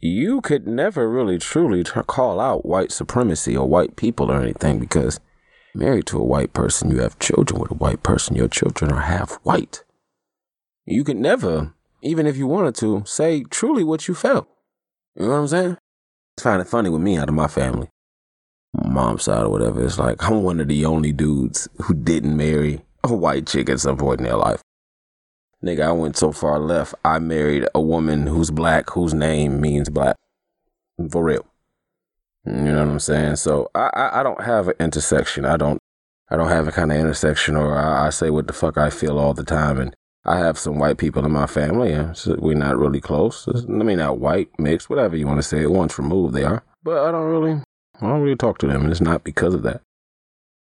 You 0.00 0.40
could 0.40 0.66
never 0.66 1.08
really 1.08 1.38
truly 1.38 1.84
t- 1.84 1.92
call 2.06 2.40
out 2.40 2.64
white 2.64 2.90
supremacy 2.90 3.56
or 3.56 3.68
white 3.68 3.96
people 3.96 4.30
or 4.30 4.40
anything 4.40 4.78
because 4.78 5.20
married 5.74 6.06
to 6.06 6.18
a 6.18 6.24
white 6.24 6.52
person, 6.52 6.90
you 6.90 7.00
have 7.00 7.18
children 7.18 7.60
with 7.60 7.70
a 7.70 7.74
white 7.74 8.02
person. 8.02 8.36
Your 8.36 8.48
children 8.48 8.90
are 8.92 9.02
half 9.02 9.34
white. 9.42 9.84
You 10.86 11.04
could 11.04 11.18
never, 11.18 11.74
even 12.02 12.26
if 12.26 12.36
you 12.36 12.46
wanted 12.46 12.74
to, 12.76 13.02
say 13.04 13.44
truly 13.44 13.84
what 13.84 14.08
you 14.08 14.14
felt. 14.14 14.48
You 15.16 15.26
know 15.26 15.32
what 15.32 15.38
I'm 15.38 15.48
saying? 15.48 15.76
I 16.38 16.42
find 16.42 16.68
funny 16.68 16.88
with 16.88 17.02
me 17.02 17.18
out 17.18 17.28
of 17.28 17.34
my 17.34 17.46
family 17.46 17.90
mom's 18.72 19.24
side 19.24 19.44
or 19.44 19.50
whatever, 19.50 19.84
it's 19.84 19.98
like 19.98 20.22
I'm 20.22 20.42
one 20.42 20.60
of 20.60 20.68
the 20.68 20.84
only 20.84 21.12
dudes 21.12 21.68
who 21.82 21.94
didn't 21.94 22.36
marry 22.36 22.82
a 23.04 23.14
white 23.14 23.46
chick 23.46 23.68
at 23.68 23.80
some 23.80 23.96
point 23.96 24.20
in 24.20 24.26
their 24.26 24.36
life. 24.36 24.62
Nigga, 25.64 25.82
I 25.82 25.92
went 25.92 26.16
so 26.16 26.32
far 26.32 26.58
left, 26.58 26.94
I 27.04 27.18
married 27.18 27.66
a 27.74 27.80
woman 27.80 28.26
who's 28.26 28.50
black, 28.50 28.90
whose 28.90 29.12
name 29.12 29.60
means 29.60 29.90
black. 29.90 30.16
For 31.10 31.24
real. 31.24 31.46
You 32.46 32.52
know 32.52 32.78
what 32.78 32.92
I'm 32.92 33.00
saying? 33.00 33.36
So 33.36 33.70
I, 33.74 33.90
I, 33.92 34.20
I 34.20 34.22
don't 34.22 34.42
have 34.42 34.68
an 34.68 34.74
intersection. 34.80 35.44
I 35.44 35.56
don't 35.56 35.78
I 36.30 36.36
don't 36.36 36.48
have 36.48 36.68
a 36.68 36.72
kind 36.72 36.92
of 36.92 36.98
intersection 36.98 37.56
or 37.56 37.76
I, 37.76 38.06
I, 38.06 38.10
say 38.10 38.30
what 38.30 38.46
the 38.46 38.52
fuck 38.52 38.78
I 38.78 38.88
feel 38.88 39.18
all 39.18 39.34
the 39.34 39.44
time 39.44 39.78
and 39.78 39.94
I 40.24 40.38
have 40.38 40.58
some 40.58 40.78
white 40.78 40.96
people 40.96 41.24
in 41.24 41.32
my 41.32 41.46
family 41.46 41.96
so 42.14 42.36
we're 42.38 42.54
not 42.54 42.78
really 42.78 43.00
close. 43.00 43.48
I 43.48 43.60
mean 43.66 43.98
not 43.98 44.18
white, 44.18 44.48
mixed, 44.58 44.88
whatever 44.88 45.16
you 45.16 45.26
want 45.26 45.38
to 45.38 45.42
say. 45.42 45.66
Once 45.66 45.98
removed 45.98 46.34
they 46.34 46.44
are. 46.44 46.62
But 46.82 47.06
I 47.06 47.10
don't 47.10 47.28
really 47.28 47.62
I 48.00 48.06
don't 48.06 48.22
really 48.22 48.36
talk 48.36 48.58
to 48.58 48.66
them, 48.66 48.82
and 48.82 48.90
it's 48.90 49.00
not 49.00 49.24
because 49.24 49.54
of 49.54 49.62
that. 49.62 49.82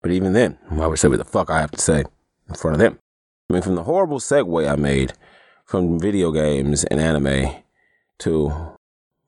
But 0.01 0.11
even 0.11 0.33
then, 0.33 0.57
I 0.71 0.87
would 0.87 0.99
say 0.99 1.07
what 1.07 1.19
the 1.19 1.25
fuck 1.25 1.49
I 1.49 1.61
have 1.61 1.71
to 1.71 1.81
say 1.81 2.03
in 2.47 2.55
front 2.55 2.75
of 2.75 2.79
them. 2.79 2.99
I 3.49 3.53
mean, 3.53 3.61
from 3.63 3.75
the 3.75 3.83
horrible 3.83 4.19
segue 4.19 4.71
I 4.71 4.75
made 4.75 5.13
from 5.65 5.99
video 5.99 6.31
games 6.31 6.83
and 6.83 6.99
anime 6.99 7.55
to 8.19 8.75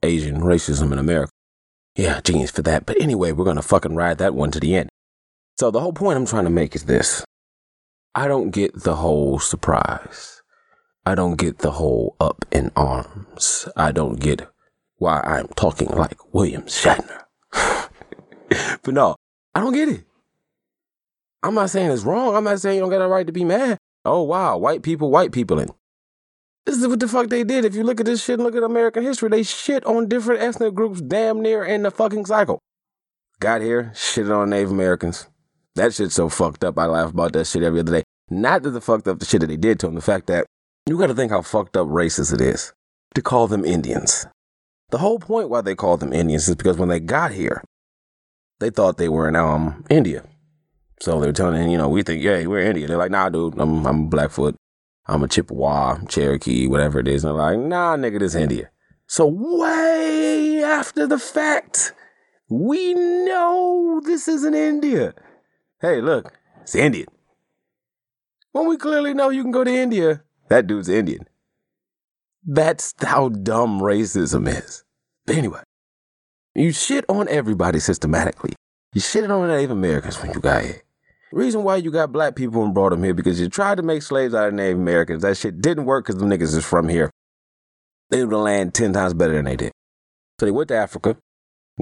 Asian 0.04 0.42
racism 0.42 0.92
in 0.92 1.00
America. 1.00 1.32
Yeah, 1.96 2.22
genius 2.22 2.52
for 2.52 2.62
that. 2.64 2.86
But 2.86 3.02
anyway, 3.02 3.32
we're 3.32 3.46
gonna 3.46 3.64
fucking 3.64 3.96
ride 3.96 4.20
that 4.20 4.36
one 4.36 4.52
to 4.52 4.60
the 4.60 4.76
end. 4.76 4.90
So 5.60 5.72
the 5.72 5.80
whole 5.80 5.94
point 5.94 6.18
I'm 6.18 6.26
trying 6.26 6.44
to 6.44 6.52
make 6.52 6.76
is 6.76 6.86
this. 6.86 7.26
I 8.14 8.28
don't 8.28 8.52
get 8.52 8.84
the 8.84 8.98
whole 8.98 9.40
surprise. 9.40 10.42
I 11.06 11.16
don't 11.16 11.36
get 11.36 11.60
the 11.60 11.72
whole 11.72 12.16
up 12.20 12.46
in 12.52 12.72
arms. 12.76 13.68
I 13.76 13.92
don't 13.92 14.20
get 14.20 14.48
why 14.98 15.20
I'm 15.22 15.48
talking 15.56 15.88
like 15.90 16.34
William 16.34 16.64
Shatner. 16.64 17.24
but 17.52 18.94
no, 18.94 19.16
I 19.56 19.62
don't 19.62 19.74
get 19.74 19.90
it. 19.90 20.04
I'm 21.42 21.56
not 21.56 21.72
saying 21.72 21.90
it's 21.90 22.04
wrong. 22.04 22.36
I'm 22.36 22.44
not 22.44 22.60
saying 22.60 22.76
you 22.76 22.82
don't 22.82 22.92
got 22.92 23.02
a 23.02 23.08
right 23.08 23.26
to 23.26 23.34
be 23.34 23.46
mad. 23.46 23.80
Oh 24.04 24.24
wow, 24.24 24.58
white 24.58 24.82
people, 24.82 25.12
white 25.12 25.32
people 25.32 25.60
in. 25.60 25.70
This 26.66 26.78
is 26.78 26.88
what 26.88 27.00
the 27.00 27.08
fuck 27.08 27.30
they 27.30 27.44
did. 27.44 27.66
If 27.66 27.76
you 27.76 27.84
look 27.84 28.00
at 28.00 28.06
this 28.06 28.24
shit 28.24 28.36
and 28.36 28.44
look 28.44 28.56
at 28.56 28.64
American 28.64 29.04
history, 29.04 29.30
they 29.30 29.44
shit 29.44 29.86
on 29.86 30.08
different 30.08 30.42
ethnic 30.42 30.74
groups 30.74 31.02
damn 31.02 31.42
near 31.42 31.64
in 31.64 31.84
the 31.84 31.92
fucking 31.92 32.26
cycle. 32.26 32.60
Got 33.40 33.62
here, 33.62 33.92
shitted 33.96 34.36
on 34.36 34.52
Native 34.52 34.72
Americans. 34.72 35.28
That 35.76 35.94
shit's 35.94 36.16
so 36.16 36.30
fucked 36.30 36.64
up. 36.64 36.78
I 36.78 36.86
laugh 36.86 37.12
about 37.12 37.34
that 37.34 37.48
shit 37.48 37.64
every 37.64 37.80
other 37.80 37.92
day. 37.92 38.04
Not 38.30 38.64
that 38.64 38.72
the 38.72 38.82
fucked 38.82 39.08
up 39.08 39.20
the 39.20 39.26
shit 39.26 39.42
that 39.42 39.48
they 39.48 39.58
did 39.58 39.80
to 39.80 39.88
them, 39.88 39.96
the 39.96 40.02
fact 40.02 40.28
that 40.28 40.46
you 40.88 40.98
gotta 40.98 41.16
think 41.16 41.32
how 41.32 41.42
fucked 41.42 41.76
up 41.76 41.88
racist 41.88 42.34
it 42.34 42.42
is 42.42 42.74
to 43.16 43.22
call 43.22 43.48
them 43.48 43.66
Indians. 43.66 44.26
The 44.90 45.00
whole 45.00 45.20
point 45.20 45.50
why 45.50 45.62
they 45.62 45.76
called 45.76 46.00
them 46.00 46.14
Indians 46.14 46.48
is 46.48 46.56
because 46.56 46.78
when 46.78 46.90
they 46.90 47.00
got 47.00 47.32
here, 47.32 47.64
they 48.60 48.70
thought 48.70 48.98
they 48.98 49.10
were 49.10 49.28
in 49.28 49.36
um 49.36 49.84
India. 49.90 50.24
So 51.02 51.20
they 51.20 51.26
were 51.26 51.34
telling 51.34 51.72
you 51.72 51.80
know, 51.80 51.90
we 51.90 52.04
think, 52.04 52.22
yeah, 52.22 52.46
we're 52.46 52.60
Indian. 52.60 52.88
They're 52.88 52.98
like, 52.98 53.10
nah, 53.10 53.30
dude, 53.30 53.60
I'm 53.60 53.88
I'm 53.88 54.08
Blackfoot, 54.08 54.56
I'm 55.08 55.24
a 55.24 55.28
Chippewa, 55.28 55.98
Cherokee, 56.08 56.68
whatever 56.68 57.00
it 57.00 57.08
is. 57.08 57.24
And 57.24 57.32
they're 57.32 57.42
like, 57.42 57.58
nah, 57.58 57.98
nigga, 57.98 58.20
this 58.20 58.36
India. 58.36 58.70
So 59.08 59.26
way 59.26 60.62
after 60.64 61.08
the 61.08 61.18
fact, 61.18 61.94
we 62.50 62.94
know 62.94 64.00
this 64.06 64.28
isn't 64.28 64.54
India. 64.54 65.16
Hey, 65.82 66.02
look, 66.02 66.38
it's 66.62 66.76
Indian. 66.76 67.08
When 68.52 68.68
we 68.68 68.78
clearly 68.78 69.16
know 69.16 69.30
you 69.30 69.42
can 69.42 69.52
go 69.52 69.64
to 69.64 69.74
India, 69.74 70.22
that 70.50 70.68
dude's 70.68 70.88
Indian. 70.88 71.26
That's 72.46 72.94
how 73.02 73.30
dumb 73.30 73.82
racism 73.82 74.48
is. 74.48 74.84
But 75.26 75.38
anyway, 75.38 75.64
you 76.54 76.72
shit 76.72 77.06
on 77.10 77.28
everybody 77.28 77.80
systematically. 77.80 78.54
You 78.94 79.02
shit 79.02 79.32
on 79.32 79.48
Native 79.48 79.72
Americans 79.72 80.22
when 80.22 80.32
you 80.32 80.40
got 80.40 80.64
here. 80.64 80.84
Reason 81.32 81.64
why 81.64 81.78
you 81.78 81.92
got 81.92 82.12
black 82.12 82.36
people 82.36 82.64
and 82.64 82.74
brought 82.74 82.90
them 82.90 83.04
here 83.04 83.14
because 83.14 83.40
you 83.40 83.48
tried 83.48 83.78
to 83.78 83.84
make 83.84 84.02
slaves 84.02 84.34
out 84.34 84.50
of 84.50 84.54
Native 84.54 84.78
Americans. 84.78 85.22
That 85.22 85.38
shit 85.38 85.62
didn't 85.62 85.86
work 85.86 86.06
because 86.06 86.20
the 86.20 86.26
niggas 86.26 86.56
is 86.56 86.66
from 86.66 86.90
here. 86.90 87.10
They 88.10 88.18
knew 88.18 88.28
the 88.28 88.38
land 88.38 88.74
ten 88.74 88.92
times 88.92 89.14
better 89.14 89.34
than 89.34 89.46
they 89.46 89.56
did. 89.56 89.72
So 90.40 90.46
they 90.46 90.52
went 90.52 90.68
to 90.70 90.76
Africa, 90.76 91.16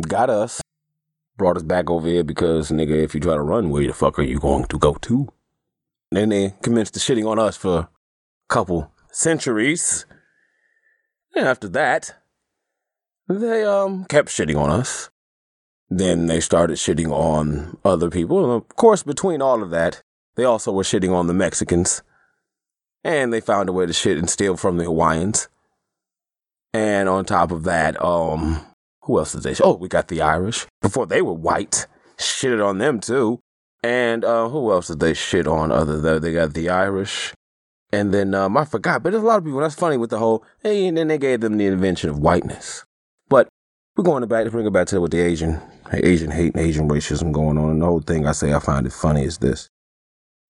got 0.08 0.30
us, 0.30 0.62
brought 1.38 1.58
us 1.58 1.64
back 1.64 1.90
over 1.90 2.08
here 2.08 2.24
because, 2.24 2.70
nigga, 2.70 3.04
if 3.04 3.16
you 3.16 3.22
try 3.22 3.34
to 3.34 3.42
run, 3.42 3.70
where 3.72 3.88
the 3.88 3.94
fuck 3.94 4.20
are 4.20 4.24
you 4.24 4.40
going 4.40 4.66
to 4.66 4.78
go 4.78 4.94
to? 4.94 5.30
then 6.12 6.30
they 6.30 6.56
commenced 6.62 6.94
the 6.94 7.00
shitting 7.00 7.30
on 7.30 7.40
us 7.40 7.56
for 7.56 7.78
a 7.78 7.90
couple 8.48 8.92
centuries. 9.12 10.06
And 11.36 11.48
after 11.48 11.68
that, 11.70 12.16
they 13.28 13.64
um 13.64 14.06
kept 14.06 14.30
shitting 14.30 14.60
on 14.60 14.70
us. 14.70 15.10
Then 15.90 16.28
they 16.28 16.40
started 16.40 16.78
shitting 16.78 17.12
on 17.12 17.78
other 17.84 18.10
people. 18.10 18.44
And 18.44 18.54
of 18.54 18.68
course, 18.76 19.04
between 19.04 19.42
all 19.42 19.64
of 19.64 19.72
that, 19.72 20.02
they 20.36 20.44
also 20.44 20.72
were 20.72 20.84
shitting 20.84 21.14
on 21.14 21.28
the 21.28 21.34
Mexicans. 21.34 22.04
And 23.04 23.34
they 23.34 23.42
found 23.42 23.70
a 23.70 23.74
way 23.74 23.86
to 23.86 23.94
shit 23.94 24.18
and 24.18 24.30
steal 24.30 24.56
from 24.56 24.78
the 24.78 24.84
Hawaiians. 24.86 25.48
And 26.74 27.10
on 27.10 27.26
top 27.26 27.52
of 27.52 27.64
that, 27.64 28.02
um, 28.04 28.66
who 29.04 29.18
else 29.18 29.32
did 29.32 29.44
they? 29.44 29.56
Sh- 29.56 29.62
oh, 29.64 29.76
we 29.76 29.88
got 29.88 30.08
the 30.08 30.22
Irish. 30.22 30.68
Before 30.82 31.08
they 31.08 31.22
were 31.22 31.34
white, 31.34 31.88
shitted 32.18 32.64
on 32.64 32.78
them 32.78 33.00
too. 33.00 33.40
And 33.82 34.24
uh, 34.26 34.50
who 34.50 34.72
else 34.72 34.88
did 34.88 35.00
they 35.00 35.14
shit 35.14 35.48
on 35.48 35.72
other 35.72 36.00
than 36.00 36.22
they 36.22 36.34
got 36.34 36.54
the 36.54 36.70
Irish? 36.70 37.34
And 37.92 38.14
then 38.14 38.36
um, 38.36 38.56
I 38.56 38.66
forgot, 38.66 39.02
but 39.02 39.12
there's 39.12 39.24
a 39.24 39.26
lot 39.26 39.40
of 39.40 39.46
people. 39.46 39.62
That's 39.62 39.74
funny 39.74 39.98
with 39.98 40.12
the 40.12 40.20
whole, 40.20 40.44
hey, 40.62 40.86
and 40.86 40.98
then 40.98 41.08
they 41.08 41.18
gave 41.18 41.42
them 41.42 41.58
the 41.58 41.66
invention 41.66 42.10
of 42.10 42.20
whiteness. 42.20 42.86
We're 44.00 44.04
going 44.04 44.26
back 44.30 44.46
to 44.46 44.50
bring 44.50 44.66
it 44.66 44.72
back 44.72 44.88
to 44.88 45.02
with 45.02 45.12
the 45.12 45.20
Asian, 45.20 45.60
Asian 45.92 46.32
hate 46.32 46.56
and 46.56 46.66
Asian 46.66 46.88
racism 46.88 47.34
going 47.34 47.58
on. 47.58 47.72
And 47.72 47.82
the 47.82 47.86
whole 47.86 48.00
thing 48.00 48.26
I 48.26 48.32
say 48.32 48.54
I 48.54 48.60
find 48.60 48.88
it 48.88 48.94
funny 48.94 49.26
is 49.26 49.40
this. 49.40 49.70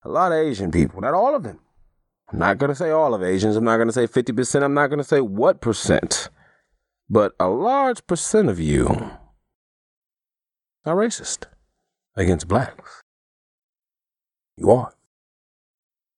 A 0.04 0.08
lot 0.08 0.30
of 0.30 0.38
Asian 0.38 0.70
people, 0.70 1.00
not 1.00 1.12
all 1.12 1.34
of 1.34 1.42
them. 1.42 1.58
I'm 2.32 2.38
not 2.38 2.60
to 2.60 2.74
say 2.76 2.90
all 2.90 3.14
of 3.14 3.22
Asians. 3.24 3.56
I'm 3.56 3.64
not 3.64 3.78
to 3.78 3.90
say 3.90 4.06
50%. 4.06 4.62
I'm 4.62 4.74
not 4.74 4.92
to 4.92 5.02
say 5.02 5.20
what 5.20 5.60
percent. 5.60 6.28
But 7.10 7.32
a 7.40 7.48
large 7.48 8.06
percent 8.06 8.48
of 8.48 8.60
you 8.60 9.10
are 10.84 10.94
racist 10.94 11.46
against 12.14 12.46
blacks. 12.46 13.02
You 14.56 14.70
are. 14.70 14.94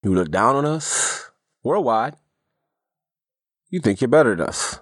You 0.02 0.14
look 0.14 0.30
down 0.30 0.56
on 0.56 0.66
us 0.66 1.30
worldwide. 1.62 2.16
You 3.70 3.80
think 3.80 4.02
you're 4.02 4.08
better 4.08 4.36
than 4.36 4.46
us. 4.46 4.78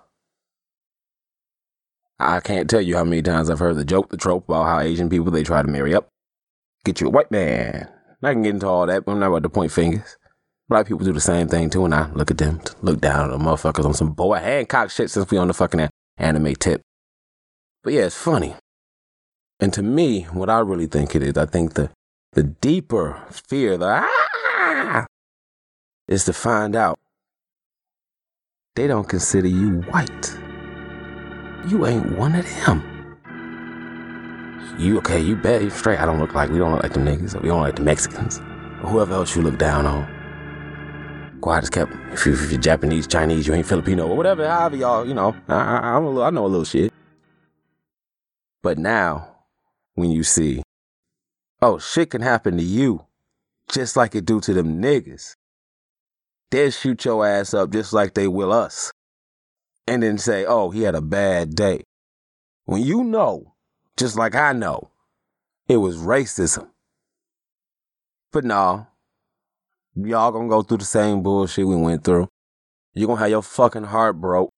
I 2.23 2.41
can't 2.41 2.69
tell 2.69 2.81
you 2.81 2.97
how 2.97 3.05
many 3.05 3.23
times 3.23 3.51
I've 3.51 3.59
heard 3.59 3.77
the 3.77 3.85
joke, 3.85 4.11
the 4.11 4.17
trope 4.17 4.49
about 4.49 4.65
how 4.65 4.81
Asian 4.81 5.09
people 5.09 5.31
they 5.31 5.43
try 5.43 5.63
to 5.63 5.69
marry 5.69 5.95
up, 5.95 6.09
get 6.85 7.01
you 7.01 7.09
a 7.09 7.11
white 7.11 7.31
man. 7.31 7.89
I 8.23 8.33
can 8.33 8.43
get 8.43 8.55
into 8.55 8.69
all 8.69 8.87
that, 8.87 9.05
but 9.05 9.13
I'm 9.13 9.21
not 9.21 9.29
about 9.29 9.43
to 9.43 9.49
point 9.49 9.73
fingers. 9.73 10.17
Black 10.69 10.87
people 10.87 11.05
do 11.05 11.13
the 11.13 11.21
same 11.21 11.49
thing 11.49 11.71
too, 11.71 11.85
and 11.85 11.95
I 11.95 12.11
look 12.13 12.31
at 12.31 12.39
them, 12.39 12.61
look 12.81 13.01
down 13.01 13.31
at 13.31 13.37
the 13.37 13.45
motherfuckers 13.45 13.85
on 13.85 13.95
some 13.95 14.13
Boa 14.13 14.39
Hancock 14.39 14.91
shit 14.91 15.11
since 15.11 15.31
we 15.31 15.39
on 15.39 15.49
the 15.49 15.55
fucking 15.55 15.89
anime 16.17 16.55
tip. 16.55 16.83
But 17.83 17.95
yeah, 17.95 18.03
it's 18.03 18.17
funny. 18.17 18.55
And 19.61 19.73
to 19.75 19.83
me, 19.83 20.23
what 20.25 20.49
I 20.49 20.61
really 20.61 20.87
think 20.87 21.15
it 21.15 21.23
is, 21.23 21.37
I 21.37 21.47
think 21.47 21.75
the 21.75 21.91
the 22.33 22.43
deeper 22.43 23.23
fear, 23.31 23.77
the 23.77 24.05
ah, 24.05 25.07
is 26.09 26.25
to 26.25 26.33
find 26.33 26.75
out 26.75 26.99
they 28.75 28.87
don't 28.87 29.09
consider 29.09 29.49
you 29.49 29.83
white. 29.83 30.37
You 31.67 31.87
ain't 31.87 32.19
one 32.19 32.35
of 32.35 32.45
them. 32.45 32.83
You 34.79 34.99
okay? 34.99 35.21
You 35.21 35.37
bet 35.37 35.63
you 35.63 35.71
straight. 35.71 36.01
I 36.01 36.07
don't 36.07 36.19
look 36.19 36.35
like 36.35 36.51
we 36.51 36.59
don't 36.59 36.73
look 36.73 36.83
like 36.83 36.93
them 36.93 37.05
niggas. 37.05 37.41
We 37.41 37.49
don't 37.49 37.61
like 37.61 37.77
the 37.77 37.83
Mexicans 37.83 38.39
or 38.83 38.91
whoever 38.91 39.15
else 39.15 39.37
you 39.37 39.43
look 39.43 39.59
down 39.59 39.87
on. 39.87 40.09
Quiet 41.41 41.63
just 41.63 41.73
kept. 41.73 41.93
If, 42.13 42.27
you, 42.27 42.35
you're 42.35 42.61
Japanese, 42.61 43.07
Chinese, 43.07 43.47
you 43.47 43.55
ain't 43.55 43.67
Filipino 43.67 44.09
or 44.09 44.17
whatever. 44.17 44.49
However 44.49 44.77
y'all, 44.77 45.07
you 45.07 45.15
know, 45.15 45.37
I, 45.49 45.55
I, 45.55 45.97
I'm 45.97 46.05
a 46.05 46.09
little, 46.09 46.25
I 46.25 46.31
know 46.31 46.47
a 46.47 46.49
little 46.49 46.65
shit. 46.65 46.93
But 48.63 48.79
now, 48.79 49.29
when 49.95 50.11
you 50.11 50.25
see, 50.25 50.63
oh, 51.61 51.79
shit 51.79 52.11
can 52.11 52.23
happen 52.23 52.57
to 52.57 52.63
you, 52.63 53.07
just 53.69 53.97
like 53.97 54.15
it 54.15 54.25
do 54.25 54.41
to 54.41 54.53
them 54.53 54.83
niggas. 54.83 55.35
They'll 56.51 56.71
shoot 56.71 57.05
your 57.05 57.27
ass 57.27 57.55
up 57.55 57.71
just 57.71 57.93
like 57.93 58.15
they 58.15 58.29
will 58.29 58.53
us. 58.53 58.93
And 59.87 60.03
then 60.03 60.19
say, 60.19 60.45
oh, 60.45 60.71
he 60.71 60.83
had 60.83 60.95
a 60.95 61.01
bad 61.01 61.55
day. 61.55 61.83
When 62.65 62.83
you 62.83 63.03
know, 63.03 63.55
just 63.97 64.17
like 64.17 64.35
I 64.35 64.53
know, 64.53 64.91
it 65.69 65.79
was 65.79 65.97
racism. 65.97 66.69
But 68.31 68.45
no, 68.45 68.87
y'all 69.95 70.33
gonna 70.33 70.49
go 70.49 70.63
through 70.63 70.79
the 70.79 70.85
same 70.85 71.23
bullshit 71.23 71.67
we 71.67 71.77
went 71.77 72.05
through. 72.05 72.29
You're 72.95 73.09
gonna 73.09 73.21
have 73.21 73.31
your 73.31 73.43
fucking 73.43 73.85
heart 73.85 74.21
broke. 74.21 74.51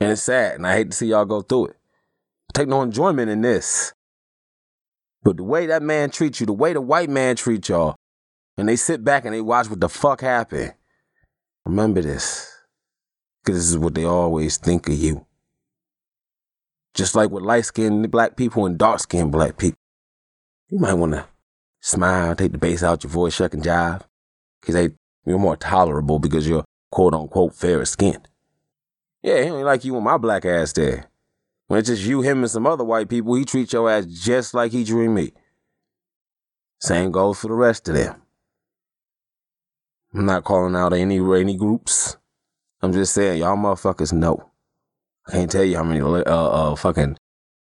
And 0.00 0.10
it's 0.10 0.22
sad, 0.22 0.56
and 0.56 0.66
I 0.66 0.74
hate 0.74 0.90
to 0.90 0.96
see 0.96 1.08
y'all 1.08 1.24
go 1.24 1.42
through 1.42 1.66
it. 1.66 1.76
Take 2.52 2.68
no 2.68 2.82
enjoyment 2.82 3.30
in 3.30 3.42
this. 3.42 3.92
But 5.22 5.36
the 5.36 5.44
way 5.44 5.66
that 5.66 5.82
man 5.82 6.10
treats 6.10 6.40
you, 6.40 6.46
the 6.46 6.52
way 6.52 6.72
the 6.72 6.80
white 6.80 7.10
man 7.10 7.36
treats 7.36 7.68
y'all, 7.68 7.96
and 8.56 8.68
they 8.68 8.76
sit 8.76 9.04
back 9.04 9.24
and 9.24 9.34
they 9.34 9.40
watch 9.40 9.68
what 9.68 9.80
the 9.80 9.88
fuck 9.88 10.22
happened. 10.22 10.74
Remember 11.64 12.00
this. 12.00 12.50
Because 13.42 13.60
this 13.60 13.70
is 13.70 13.78
what 13.78 13.94
they 13.94 14.04
always 14.04 14.56
think 14.56 14.88
of 14.88 14.94
you. 14.94 15.26
Just 16.94 17.14
like 17.14 17.30
with 17.30 17.44
light 17.44 17.64
skinned 17.64 18.10
black 18.10 18.36
people 18.36 18.66
and 18.66 18.76
dark 18.76 19.00
skinned 19.00 19.32
black 19.32 19.56
people. 19.56 19.78
You 20.68 20.78
might 20.78 20.94
want 20.94 21.12
to 21.12 21.26
smile, 21.80 22.34
take 22.34 22.52
the 22.52 22.58
bass 22.58 22.82
out 22.82 23.04
your 23.04 23.10
voice, 23.10 23.34
shuck 23.34 23.54
and 23.54 23.62
jive. 23.62 24.02
Because 24.60 24.74
they, 24.74 24.90
you're 25.24 25.38
more 25.38 25.56
tolerable 25.56 26.18
because 26.18 26.46
you're 26.46 26.64
quote 26.90 27.14
unquote 27.14 27.54
fairer 27.54 27.84
skinned. 27.84 28.28
Yeah, 29.22 29.42
he 29.42 29.48
ain't 29.48 29.64
like 29.64 29.84
you 29.84 29.96
and 29.96 30.04
my 30.04 30.16
black 30.16 30.44
ass 30.44 30.72
there. 30.72 31.06
When 31.66 31.78
it's 31.78 31.88
just 31.88 32.02
you, 32.02 32.22
him, 32.22 32.38
and 32.38 32.50
some 32.50 32.66
other 32.66 32.84
white 32.84 33.08
people, 33.08 33.34
he 33.34 33.44
treats 33.44 33.72
your 33.72 33.88
ass 33.88 34.04
just 34.06 34.54
like 34.54 34.72
he 34.72 34.84
treat 34.84 35.08
me. 35.08 35.32
Same 36.80 37.12
goes 37.12 37.38
for 37.38 37.48
the 37.48 37.54
rest 37.54 37.88
of 37.88 37.94
them. 37.94 38.22
I'm 40.12 40.24
not 40.26 40.42
calling 40.42 40.74
out 40.74 40.92
any 40.92 41.18
any 41.18 41.56
groups. 41.56 42.16
I'm 42.82 42.92
just 42.92 43.12
saying, 43.12 43.40
y'all 43.40 43.56
motherfuckers 43.56 44.12
know. 44.12 44.50
I 45.28 45.32
can't 45.32 45.50
tell 45.50 45.64
you 45.64 45.76
how 45.76 45.82
many 45.82 46.00
uh, 46.00 46.22
uh 46.24 46.76
fucking 46.76 47.16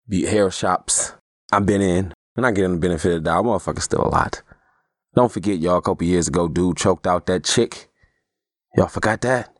hair 0.10 0.50
shops 0.52 1.13
I've 1.52 1.65
been 1.65 1.82
in. 1.82 2.13
And 2.38 2.45
I 2.45 2.52
get 2.52 2.67
the 2.67 2.78
benefit 2.78 3.12
of 3.12 3.24
the 3.24 3.30
doubt. 3.30 3.43
Motherfuckers 3.45 3.82
still 3.82 4.06
a 4.06 4.08
lot. 4.08 4.41
Don't 5.13 5.32
forget, 5.32 5.60
y'all, 5.60 5.78
a 5.78 5.82
couple 5.82 6.08
years 6.08 6.30
ago, 6.30 6.47
dude 6.47 6.78
choked 6.78 7.06
out 7.06 7.26
that 7.26 7.43
chick. 7.43 7.89
Y'all 8.78 8.88
forgot 8.88 9.19
that? 9.21 9.54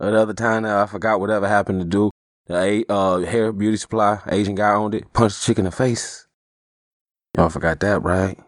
Another 0.00 0.34
time, 0.34 0.64
uh, 0.64 0.82
I 0.82 0.86
forgot 0.86 1.20
whatever 1.20 1.46
happened 1.48 1.80
to 1.80 1.84
do. 1.84 2.10
The 2.46 2.84
uh, 2.88 3.18
hair 3.20 3.52
beauty 3.52 3.76
supply, 3.76 4.20
Asian 4.26 4.54
guy 4.54 4.72
owned 4.72 4.94
it, 4.94 5.12
punched 5.12 5.40
the 5.40 5.46
chick 5.46 5.58
in 5.58 5.64
the 5.64 5.70
face. 5.70 6.26
Y'all 7.36 7.50
forgot 7.50 7.78
that, 7.80 8.02
right? 8.02 8.38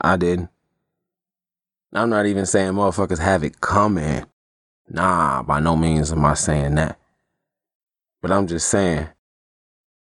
I 0.00 0.16
didn't. 0.16 0.48
I'm 1.92 2.08
not 2.10 2.26
even 2.26 2.46
saying 2.46 2.72
motherfuckers 2.72 3.18
have 3.18 3.42
it 3.42 3.60
coming. 3.60 4.24
Nah, 4.88 5.42
by 5.42 5.60
no 5.60 5.76
means 5.76 6.12
am 6.12 6.24
I 6.24 6.34
saying 6.34 6.76
that. 6.76 6.98
But 8.22 8.32
I'm 8.32 8.46
just 8.46 8.68
saying, 8.68 9.08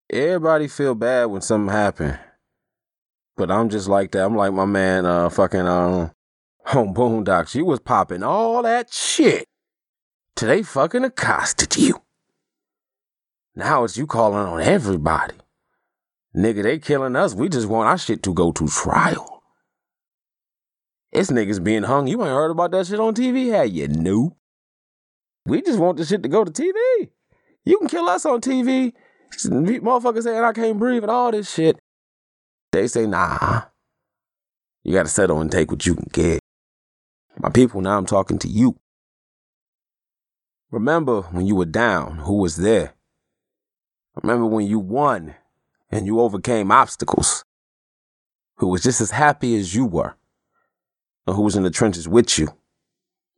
everybody 0.09 0.67
feel 0.67 0.95
bad 0.95 1.25
when 1.25 1.41
something 1.41 1.73
happen. 1.73 2.17
But 3.37 3.51
I'm 3.51 3.69
just 3.69 3.87
like 3.87 4.11
that. 4.11 4.25
I'm 4.25 4.35
like 4.35 4.53
my 4.53 4.65
man, 4.65 5.05
uh, 5.05 5.29
fucking, 5.29 5.67
um, 5.67 6.11
home 6.65 6.93
boondocks. 6.93 7.55
You 7.55 7.65
was 7.65 7.79
popping 7.79 8.23
all 8.23 8.63
that 8.63 8.93
shit. 8.93 9.47
Today 10.35 10.63
fucking 10.63 11.03
accosted 11.03 11.75
you. 11.77 12.01
Now 13.55 13.83
it's 13.85 13.97
you 13.97 14.05
calling 14.05 14.39
on 14.39 14.61
everybody. 14.61 15.35
Nigga, 16.35 16.63
they 16.63 16.79
killing 16.79 17.15
us. 17.15 17.33
We 17.33 17.47
just 17.47 17.67
want 17.67 17.87
our 17.87 17.97
shit 17.97 18.21
to 18.23 18.33
go 18.33 18.51
to 18.51 18.67
trial. 18.67 19.43
It's 21.13 21.31
niggas 21.31 21.63
being 21.63 21.83
hung. 21.83 22.07
You 22.07 22.21
ain't 22.21 22.31
heard 22.31 22.51
about 22.51 22.71
that 22.71 22.87
shit 22.87 22.99
on 22.99 23.13
TV, 23.13 23.51
had 23.51 23.71
you? 23.71 23.87
Nope. 23.87 24.35
We 25.45 25.61
just 25.61 25.79
want 25.79 25.97
the 25.97 26.05
shit 26.05 26.23
to 26.23 26.29
go 26.29 26.43
to 26.43 26.51
TV. 26.51 27.09
You 27.63 27.77
can 27.79 27.87
kill 27.87 28.09
us 28.09 28.25
on 28.25 28.41
TV. 28.41 28.93
Motherfuckers 29.33 30.23
saying 30.23 30.43
I 30.43 30.53
can't 30.53 30.79
breathe 30.79 31.03
and 31.03 31.11
all 31.11 31.31
this 31.31 31.53
shit. 31.53 31.77
They 32.71 32.87
say, 32.87 33.05
nah. 33.05 33.63
You 34.83 34.93
gotta 34.93 35.09
settle 35.09 35.41
and 35.41 35.51
take 35.51 35.71
what 35.71 35.85
you 35.85 35.95
can 35.95 36.09
get. 36.11 36.39
My 37.39 37.49
people, 37.49 37.81
now 37.81 37.97
I'm 37.97 38.05
talking 38.05 38.39
to 38.39 38.47
you. 38.47 38.77
Remember 40.71 41.21
when 41.21 41.45
you 41.45 41.55
were 41.55 41.65
down, 41.65 42.19
who 42.19 42.37
was 42.37 42.57
there? 42.57 42.93
Remember 44.21 44.45
when 44.45 44.67
you 44.67 44.79
won 44.79 45.35
and 45.91 46.05
you 46.05 46.19
overcame 46.19 46.71
obstacles? 46.71 47.43
Who 48.57 48.67
was 48.67 48.83
just 48.83 49.01
as 49.01 49.11
happy 49.11 49.57
as 49.57 49.75
you 49.75 49.85
were? 49.85 50.15
or 51.27 51.33
who 51.33 51.41
was 51.41 51.55
in 51.55 51.63
the 51.63 51.69
trenches 51.69 52.07
with 52.07 52.37
you 52.37 52.47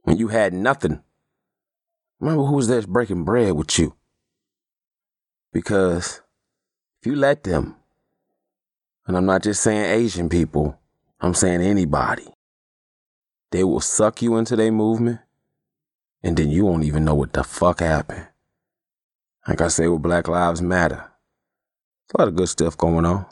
when 0.03 0.17
you 0.17 0.27
had 0.27 0.53
nothing. 0.53 1.01
Remember 2.19 2.43
who's 2.43 2.67
there 2.67 2.81
breaking 2.81 3.23
bread 3.23 3.53
with 3.53 3.77
you. 3.77 3.95
Because 5.53 6.21
if 7.01 7.07
you 7.07 7.15
let 7.15 7.43
them, 7.43 7.75
and 9.05 9.15
I'm 9.15 9.25
not 9.25 9.43
just 9.43 9.61
saying 9.61 9.85
Asian 9.85 10.29
people, 10.29 10.79
I'm 11.21 11.33
saying 11.33 11.61
anybody, 11.61 12.27
they 13.51 13.63
will 13.63 13.79
suck 13.79 14.21
you 14.21 14.37
into 14.37 14.55
their 14.55 14.71
movement, 14.71 15.19
and 16.23 16.35
then 16.35 16.49
you 16.49 16.65
won't 16.65 16.83
even 16.83 17.05
know 17.05 17.15
what 17.15 17.33
the 17.33 17.43
fuck 17.43 17.79
happened. 17.79 18.27
Like 19.47 19.61
I 19.61 19.69
say 19.69 19.87
with 19.87 20.01
Black 20.01 20.27
Lives 20.27 20.61
Matter, 20.61 21.09
a 22.13 22.17
lot 22.17 22.27
of 22.27 22.35
good 22.35 22.49
stuff 22.49 22.77
going 22.77 23.05
on. 23.05 23.25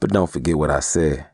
But 0.00 0.10
don't 0.10 0.30
forget 0.30 0.56
what 0.56 0.70
I 0.70 0.80
said. 0.80 1.26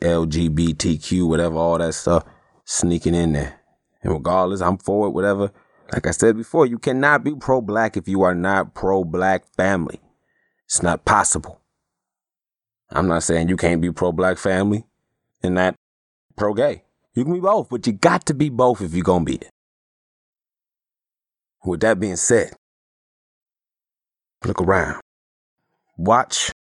LGBTQ, 0.00 1.28
whatever, 1.28 1.56
all 1.56 1.78
that 1.78 1.94
stuff 1.94 2.24
sneaking 2.64 3.14
in 3.14 3.32
there. 3.32 3.60
And 4.06 4.14
regardless, 4.14 4.60
I'm 4.60 4.78
for 4.78 5.08
it, 5.08 5.10
whatever. 5.10 5.50
Like 5.92 6.06
I 6.06 6.12
said 6.12 6.36
before, 6.36 6.64
you 6.64 6.78
cannot 6.78 7.24
be 7.24 7.34
pro 7.34 7.60
black 7.60 7.96
if 7.96 8.06
you 8.06 8.22
are 8.22 8.36
not 8.36 8.72
pro 8.72 9.02
black 9.02 9.52
family. 9.56 10.00
It's 10.64 10.80
not 10.80 11.04
possible. 11.04 11.60
I'm 12.90 13.08
not 13.08 13.24
saying 13.24 13.48
you 13.48 13.56
can't 13.56 13.80
be 13.80 13.90
pro 13.90 14.12
black 14.12 14.38
family 14.38 14.84
and 15.42 15.56
not 15.56 15.74
pro 16.36 16.54
gay. 16.54 16.84
You 17.14 17.24
can 17.24 17.34
be 17.34 17.40
both, 17.40 17.68
but 17.68 17.84
you 17.84 17.94
got 17.94 18.26
to 18.26 18.34
be 18.34 18.48
both 18.48 18.80
if 18.80 18.94
you're 18.94 19.02
going 19.02 19.26
to 19.26 19.32
be 19.32 19.38
it. 19.38 19.50
With 21.64 21.80
that 21.80 21.98
being 21.98 22.14
said, 22.14 22.52
look 24.44 24.62
around. 24.62 25.00
Watch 25.96 26.52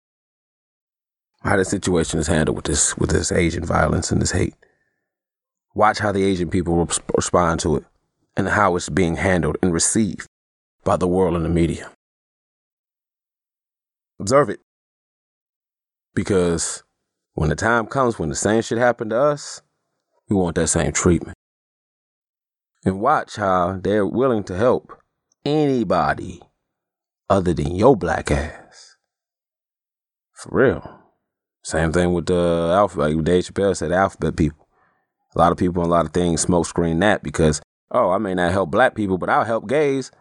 how 1.44 1.58
the 1.58 1.66
situation 1.66 2.20
is 2.20 2.26
handled 2.26 2.56
with 2.56 2.66
this 2.66 2.98
with 2.98 3.12
this 3.12 3.32
Asian 3.32 3.64
violence 3.64 4.12
and 4.12 4.20
this 4.20 4.32
hate. 4.32 4.56
Watch 5.76 6.00
how 6.00 6.14
the 6.14 6.24
Asian 6.24 6.50
people 6.50 6.88
respond 7.16 7.60
to 7.60 7.76
it 7.76 7.84
and 8.38 8.48
how 8.48 8.78
it's 8.78 8.88
being 8.88 9.18
handled 9.18 9.58
and 9.62 9.74
received 9.74 10.26
by 10.86 10.96
the 10.96 11.08
world 11.08 11.36
and 11.36 11.44
the 11.44 11.50
media. 11.50 11.92
Observe 14.20 14.50
it. 14.50 14.62
Because 16.14 16.84
when 17.34 17.50
the 17.50 17.56
time 17.56 17.88
comes 17.88 18.18
when 18.18 18.30
the 18.30 18.36
same 18.36 18.62
shit 18.62 18.78
happened 18.78 19.10
to 19.10 19.20
us, 19.20 19.62
we 20.30 20.38
want 20.38 20.56
that 20.56 20.68
same 20.68 20.94
treatment. 20.94 21.36
And 22.86 23.02
watch 23.02 23.36
how 23.36 23.78
they're 23.84 24.06
willing 24.06 24.46
to 24.46 24.56
help 24.56 24.98
anybody 25.44 26.42
other 27.30 27.54
than 27.54 27.76
your 27.76 27.98
black 27.98 28.32
ass. 28.32 28.96
For 30.32 30.50
real. 30.52 31.02
Same 31.64 31.92
thing 31.92 32.14
with 32.14 32.28
the 32.28 32.72
alphabet. 32.74 33.24
Dave 33.26 33.44
Chappelle 33.44 33.76
said 33.76 33.92
alphabet 33.92 34.38
people. 34.38 34.65
A 35.36 35.40
lot 35.40 35.52
of 35.52 35.58
people 35.58 35.84
and 35.84 35.92
a 35.92 35.94
lot 35.94 36.06
of 36.06 36.14
things 36.14 36.42
smoke 36.42 36.66
screen 36.66 37.00
that 37.00 37.22
because, 37.22 37.62
oh, 37.92 38.12
I 38.12 38.18
may 38.18 38.34
not 38.34 38.52
help 38.52 38.72
black 38.72 38.96
people, 38.96 39.18
but 39.18 39.30
I'll 39.30 39.44
help 39.44 39.68
gays. 39.68 40.12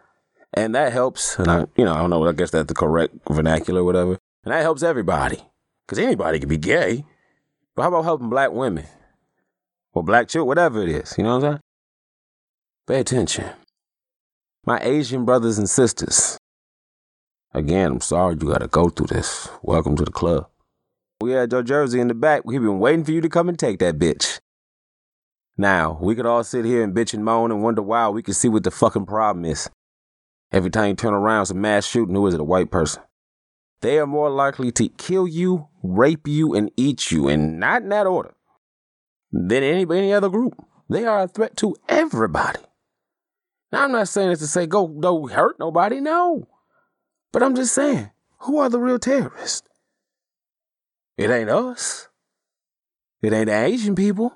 And 0.53 0.75
that 0.75 0.91
helps. 0.91 1.39
And 1.39 1.49
I, 1.49 1.65
you 1.77 1.85
know, 1.85 1.93
I 1.93 1.97
don't 1.97 2.09
know, 2.09 2.25
I 2.27 2.33
guess 2.33 2.51
that's 2.51 2.67
the 2.67 2.73
correct 2.73 3.15
vernacular 3.29 3.83
whatever. 3.83 4.17
And 4.43 4.53
that 4.53 4.61
helps 4.61 4.83
everybody. 4.83 5.41
Because 5.85 5.99
anybody 5.99 6.39
can 6.39 6.49
be 6.49 6.57
gay. 6.57 7.05
But 7.75 7.83
how 7.83 7.89
about 7.89 8.03
helping 8.03 8.29
black 8.29 8.51
women? 8.51 8.85
Or 9.93 10.03
black 10.03 10.27
children, 10.27 10.47
whatever 10.47 10.81
it 10.81 10.89
is. 10.89 11.15
You 11.17 11.23
know 11.23 11.37
what 11.37 11.45
I'm 11.45 11.51
saying? 11.51 11.61
Pay 12.87 12.99
attention. 12.99 13.49
My 14.65 14.79
Asian 14.81 15.25
brothers 15.25 15.57
and 15.57 15.69
sisters. 15.69 16.37
Again, 17.53 17.93
I'm 17.93 18.01
sorry 18.01 18.33
you 18.33 18.49
gotta 18.49 18.67
go 18.67 18.89
through 18.89 19.07
this. 19.07 19.47
Welcome 19.61 19.95
to 19.95 20.03
the 20.03 20.11
club. 20.11 20.47
We 21.21 21.31
had 21.31 21.51
your 21.51 21.63
jersey 21.63 22.01
in 22.01 22.09
the 22.09 22.13
back. 22.13 22.41
We've 22.43 22.61
been 22.61 22.79
waiting 22.79 23.05
for 23.05 23.11
you 23.13 23.21
to 23.21 23.29
come 23.29 23.47
and 23.47 23.57
take 23.57 23.79
that 23.79 23.97
bitch. 23.97 24.39
Now, 25.57 25.97
we 26.01 26.15
could 26.15 26.25
all 26.25 26.43
sit 26.43 26.65
here 26.65 26.83
and 26.83 26.93
bitch 26.93 27.13
and 27.13 27.23
moan 27.23 27.51
and 27.51 27.63
wonder 27.63 27.81
why 27.81 28.09
we 28.09 28.21
could 28.21 28.35
see 28.35 28.49
what 28.49 28.63
the 28.63 28.71
fucking 28.71 29.05
problem 29.05 29.45
is. 29.45 29.69
Every 30.51 30.69
time 30.69 30.89
you 30.89 30.95
turn 30.95 31.13
around, 31.13 31.43
it's 31.43 31.51
a 31.51 31.55
mass 31.55 31.85
shooting. 31.85 32.15
Who 32.15 32.27
is 32.27 32.33
it? 32.33 32.39
A 32.39 32.43
white 32.43 32.71
person. 32.71 33.01
They 33.81 33.99
are 33.99 34.07
more 34.07 34.29
likely 34.29 34.71
to 34.73 34.89
kill 34.89 35.27
you, 35.27 35.67
rape 35.83 36.27
you, 36.27 36.53
and 36.55 36.71
eat 36.75 37.11
you, 37.11 37.27
and 37.27 37.59
not 37.59 37.83
in 37.83 37.89
that 37.89 38.07
order, 38.07 38.33
than 39.31 39.63
any, 39.63 39.83
any 39.83 40.13
other 40.13 40.29
group. 40.29 40.53
They 40.89 41.05
are 41.05 41.23
a 41.23 41.27
threat 41.27 41.57
to 41.57 41.75
everybody. 41.87 42.59
Now, 43.71 43.83
I'm 43.83 43.91
not 43.91 44.07
saying 44.07 44.29
this 44.29 44.39
to 44.39 44.47
say 44.47 44.67
go 44.67 44.87
don't 44.87 45.31
hurt 45.31 45.59
nobody, 45.59 45.99
no. 45.99 46.47
But 47.31 47.43
I'm 47.43 47.55
just 47.55 47.73
saying, 47.73 48.11
who 48.39 48.59
are 48.59 48.69
the 48.69 48.79
real 48.79 48.99
terrorists? 48.99 49.67
It 51.17 51.29
ain't 51.29 51.49
us. 51.49 52.07
It 53.21 53.33
ain't 53.33 53.47
the 53.47 53.53
Asian 53.53 53.95
people. 53.95 54.33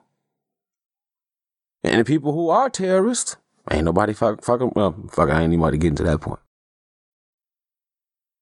And 1.84 2.00
the 2.00 2.06
people 2.06 2.34
who 2.34 2.50
are 2.50 2.70
terrorists, 2.70 3.38
ain't 3.72 3.86
nobody 3.86 4.14
fuck, 4.14 4.44
fucking, 4.44 4.74
well, 4.76 4.96
fuck, 5.12 5.30
I 5.30 5.42
ain't 5.42 5.54
anybody 5.54 5.78
getting 5.78 5.96
to 5.98 6.04
that 6.04 6.22
point. 6.22 6.40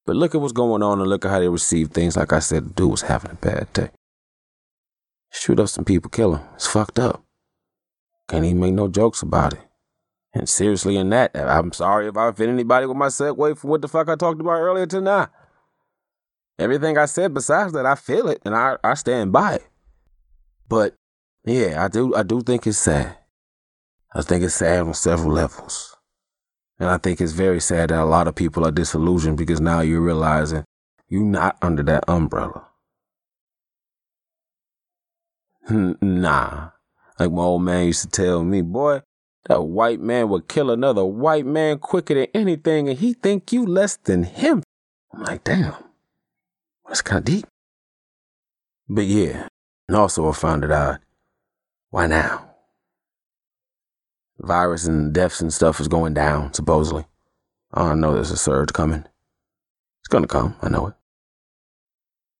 But 0.05 0.15
look 0.15 0.33
at 0.33 0.41
what's 0.41 0.53
going 0.53 0.81
on 0.81 0.99
and 0.99 1.09
look 1.09 1.25
at 1.25 1.31
how 1.31 1.39
they 1.39 1.49
receive 1.49 1.91
things. 1.91 2.15
Like 2.15 2.31
I 2.31 2.39
said, 2.39 2.65
the 2.65 2.73
dude 2.73 2.91
was 2.91 3.01
having 3.03 3.31
a 3.31 3.35
bad 3.35 3.71
day. 3.73 3.89
Shoot 5.31 5.59
up 5.59 5.67
some 5.67 5.85
people, 5.85 6.09
kill 6.09 6.35
him. 6.35 6.47
It's 6.55 6.65
fucked 6.65 6.97
up. 6.97 7.23
Can't 8.29 8.45
even 8.45 8.59
make 8.59 8.73
no 8.73 8.87
jokes 8.87 9.21
about 9.21 9.53
it. 9.53 9.59
And 10.33 10.47
seriously, 10.47 10.97
in 10.97 11.09
that, 11.09 11.35
I'm 11.35 11.73
sorry 11.73 12.07
if 12.07 12.15
I 12.17 12.29
offend 12.29 12.51
anybody 12.51 12.85
with 12.85 12.97
my 12.97 13.07
segue 13.07 13.57
from 13.57 13.69
what 13.69 13.81
the 13.81 13.87
fuck 13.87 14.07
I 14.07 14.15
talked 14.15 14.39
about 14.39 14.59
earlier 14.59 14.85
tonight. 14.85 15.29
Everything 16.59 16.97
I 16.97 17.05
said 17.05 17.33
besides 17.33 17.73
that, 17.73 17.85
I 17.85 17.95
feel 17.95 18.29
it 18.29 18.41
and 18.45 18.55
I, 18.55 18.77
I 18.83 18.93
stand 18.95 19.31
by 19.31 19.55
it. 19.55 19.67
But 20.69 20.95
yeah, 21.45 21.83
I 21.83 21.87
do 21.87 22.15
I 22.15 22.23
do 22.23 22.41
think 22.41 22.65
it's 22.67 22.77
sad. 22.77 23.16
I 24.13 24.21
think 24.21 24.43
it's 24.43 24.55
sad 24.55 24.81
on 24.81 24.93
several 24.93 25.33
levels. 25.33 25.95
And 26.79 26.89
I 26.89 26.97
think 26.97 27.19
it's 27.19 27.33
very 27.33 27.59
sad 27.59 27.89
that 27.89 27.99
a 27.99 28.05
lot 28.05 28.27
of 28.27 28.35
people 28.35 28.65
are 28.65 28.71
disillusioned 28.71 29.37
because 29.37 29.59
now 29.59 29.81
you're 29.81 30.01
realizing 30.01 30.63
you're 31.09 31.23
not 31.23 31.57
under 31.61 31.83
that 31.83 32.05
umbrella. 32.07 32.67
Hmm, 35.67 35.93
nah. 36.01 36.69
Like 37.19 37.31
my 37.31 37.41
old 37.41 37.63
man 37.63 37.87
used 37.87 38.03
to 38.03 38.09
tell 38.09 38.43
me, 38.43 38.61
boy, 38.61 39.01
that 39.45 39.63
white 39.63 39.99
man 39.99 40.29
would 40.29 40.47
kill 40.47 40.69
another 40.69 41.03
white 41.03 41.45
man 41.45 41.79
quicker 41.79 42.13
than 42.13 42.27
anything 42.33 42.87
and 42.87 42.99
he 42.99 43.13
think 43.13 43.51
you 43.51 43.65
less 43.65 43.97
than 43.97 44.23
him. 44.23 44.63
I'm 45.13 45.23
like, 45.23 45.43
damn. 45.43 45.73
That's 46.87 47.01
kind 47.01 47.19
of 47.19 47.25
deep. 47.25 47.45
But 48.87 49.05
yeah, 49.05 49.47
and 49.87 49.97
also 49.97 50.29
I 50.29 50.33
found 50.33 50.63
it 50.63 50.71
out. 50.71 50.99
Why 51.89 52.07
now? 52.07 52.46
Virus 54.39 54.85
and 54.85 55.13
deaths 55.13 55.41
and 55.41 55.53
stuff 55.53 55.79
is 55.79 55.87
going 55.87 56.13
down, 56.13 56.53
supposedly. 56.53 57.05
I 57.73 57.93
know 57.95 58.13
there's 58.13 58.31
a 58.31 58.37
surge 58.37 58.73
coming. 58.73 59.05
It's 59.99 60.07
gonna 60.09 60.27
come, 60.27 60.55
I 60.61 60.69
know 60.69 60.87
it. 60.87 60.93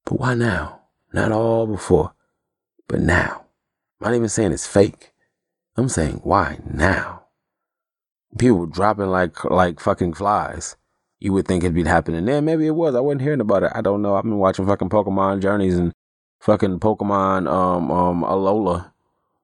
But 0.06 0.20
why 0.20 0.34
now? 0.36 0.82
Not 1.14 1.32
all 1.32 1.68
before, 1.68 2.14
but 2.88 3.00
now. 3.00 3.46
I'm 4.00 4.12
not 4.12 4.16
even 4.16 4.30
saying 4.30 4.52
it's 4.52 4.68
fake. 4.68 5.14
I'm 5.76 5.90
saying 5.90 6.22
why 6.24 6.60
now? 6.72 7.24
People 8.38 8.66
dropping 8.66 9.08
like 9.08 9.44
like 9.46 9.80
fucking 9.80 10.14
flies 10.14 10.76
you 11.20 11.34
would 11.34 11.48
think 11.48 11.64
it'd 11.64 11.74
be 11.74 11.84
happening 11.84 12.26
then. 12.26 12.46
Maybe 12.46 12.68
it 12.68 12.76
was. 12.76 12.96
I 12.96 13.00
wasn't 13.00 13.22
hearing 13.22 13.42
about 13.42 13.64
it. 13.64 13.72
I 13.74 13.82
don't 13.82 14.02
know. 14.02 14.16
I've 14.16 14.24
been 14.24 14.38
watching 14.38 14.68
fucking 14.68 14.90
Pokemon 14.90 15.42
Journeys 15.42 15.78
and 15.78 15.94
fucking 16.40 16.80
Pokemon 16.80 17.50
um 17.52 17.90
um 17.92 18.24
Alola 18.24 18.92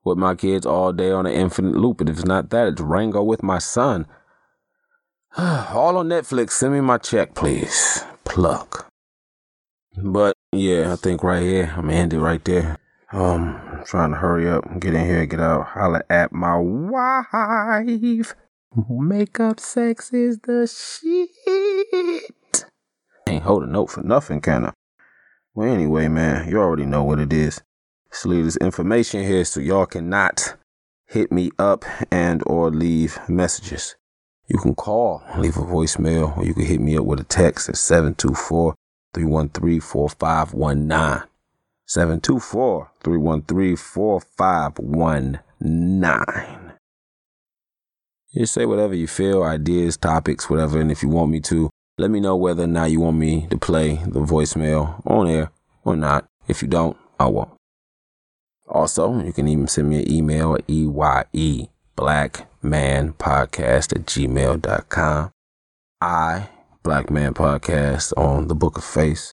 with 0.03 0.17
my 0.17 0.35
kids 0.35 0.65
all 0.65 0.91
day 0.91 1.11
on 1.11 1.25
an 1.25 1.33
infinite 1.33 1.75
loop. 1.75 2.01
And 2.01 2.09
if 2.09 2.17
it's 2.17 2.25
not 2.25 2.49
that, 2.49 2.67
it's 2.67 2.81
Rango 2.81 3.23
with 3.23 3.43
my 3.43 3.59
son. 3.59 4.05
all 5.37 5.97
on 5.97 6.09
Netflix. 6.09 6.51
Send 6.51 6.73
me 6.73 6.81
my 6.81 6.97
check, 6.97 7.33
please. 7.33 8.03
Pluck. 8.23 8.87
But 9.97 10.35
yeah, 10.51 10.93
I 10.93 10.95
think 10.95 11.23
right 11.23 11.41
here, 11.43 11.73
I'm 11.75 11.85
gonna 11.85 11.93
end 11.93 12.13
it 12.13 12.19
right 12.19 12.43
there. 12.43 12.77
Um, 13.11 13.61
I'm 13.71 13.83
trying 13.85 14.09
to 14.11 14.17
hurry 14.17 14.49
up 14.49 14.79
get 14.79 14.95
in 14.95 15.05
here, 15.05 15.25
get 15.27 15.39
out, 15.39 15.67
holler 15.67 16.03
at 16.09 16.31
my 16.31 16.57
wife. 16.57 18.35
Makeup 18.89 19.59
sex 19.59 20.11
is 20.11 20.39
the 20.39 20.65
shit. 20.67 21.29
Ain't 23.27 23.43
hold 23.43 23.63
a 23.63 23.67
note 23.67 23.91
for 23.91 24.01
nothing, 24.01 24.41
can 24.41 24.65
I? 24.65 24.73
Well, 25.53 25.71
anyway, 25.71 26.07
man, 26.07 26.49
you 26.49 26.57
already 26.57 26.85
know 26.85 27.03
what 27.03 27.19
it 27.19 27.31
is. 27.31 27.61
Just 28.13 28.25
leave 28.27 28.45
this 28.45 28.57
information 28.57 29.23
here 29.23 29.43
so 29.43 29.59
y'all 29.59 29.87
cannot 29.87 30.55
hit 31.07 31.31
me 31.31 31.49
up 31.57 31.83
and 32.11 32.43
or 32.45 32.69
leave 32.69 33.17
messages. 33.27 33.95
You 34.47 34.59
can 34.59 34.75
call, 34.75 35.23
leave 35.39 35.57
a 35.57 35.61
voicemail, 35.61 36.37
or 36.37 36.45
you 36.45 36.53
can 36.53 36.65
hit 36.65 36.79
me 36.79 36.95
up 36.95 37.05
with 37.05 37.19
a 37.19 37.23
text 37.23 37.69
at 37.69 37.77
724 37.77 38.75
313 39.15 39.81
4519. 39.81 41.27
724 41.87 42.91
313 43.03 43.75
4519. 43.77 46.73
You 48.31 48.45
say 48.45 48.67
whatever 48.67 48.93
you 48.93 49.07
feel, 49.07 49.41
ideas, 49.41 49.97
topics, 49.97 50.51
whatever. 50.51 50.79
And 50.79 50.91
if 50.91 51.01
you 51.01 51.09
want 51.09 51.31
me 51.31 51.39
to, 51.41 51.71
let 51.97 52.11
me 52.11 52.19
know 52.19 52.35
whether 52.35 52.65
or 52.65 52.67
not 52.67 52.91
you 52.91 52.99
want 52.99 53.17
me 53.17 53.47
to 53.49 53.57
play 53.57 53.95
the 54.05 54.19
voicemail 54.19 55.01
on 55.09 55.27
air 55.27 55.51
or 55.83 55.95
not. 55.95 56.27
If 56.47 56.61
you 56.61 56.67
don't, 56.67 56.95
I 57.19 57.25
won't. 57.25 57.49
Also, 58.67 59.21
you 59.23 59.33
can 59.33 59.47
even 59.47 59.67
send 59.67 59.89
me 59.89 59.99
an 60.01 60.11
email 60.11 60.55
at 60.55 60.63
EYE 60.69 61.69
blackmanpodcast 61.97 63.95
at 63.95 64.05
gmail.com. 64.05 65.31
I, 66.01 66.49
Black 66.81 67.09
Man 67.09 67.33
Podcast 67.33 68.13
on 68.17 68.47
the 68.47 68.55
Book 68.55 68.77
of 68.77 68.83
Face. 68.83 69.33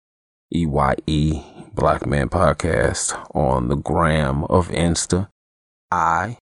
EYE 0.55 1.45
Black 1.75 2.07
Man 2.07 2.29
Podcast 2.29 3.15
on 3.35 3.69
the 3.69 3.77
gram 3.77 4.45
of 4.45 4.69
Insta. 4.69 5.29
I, 5.91 6.39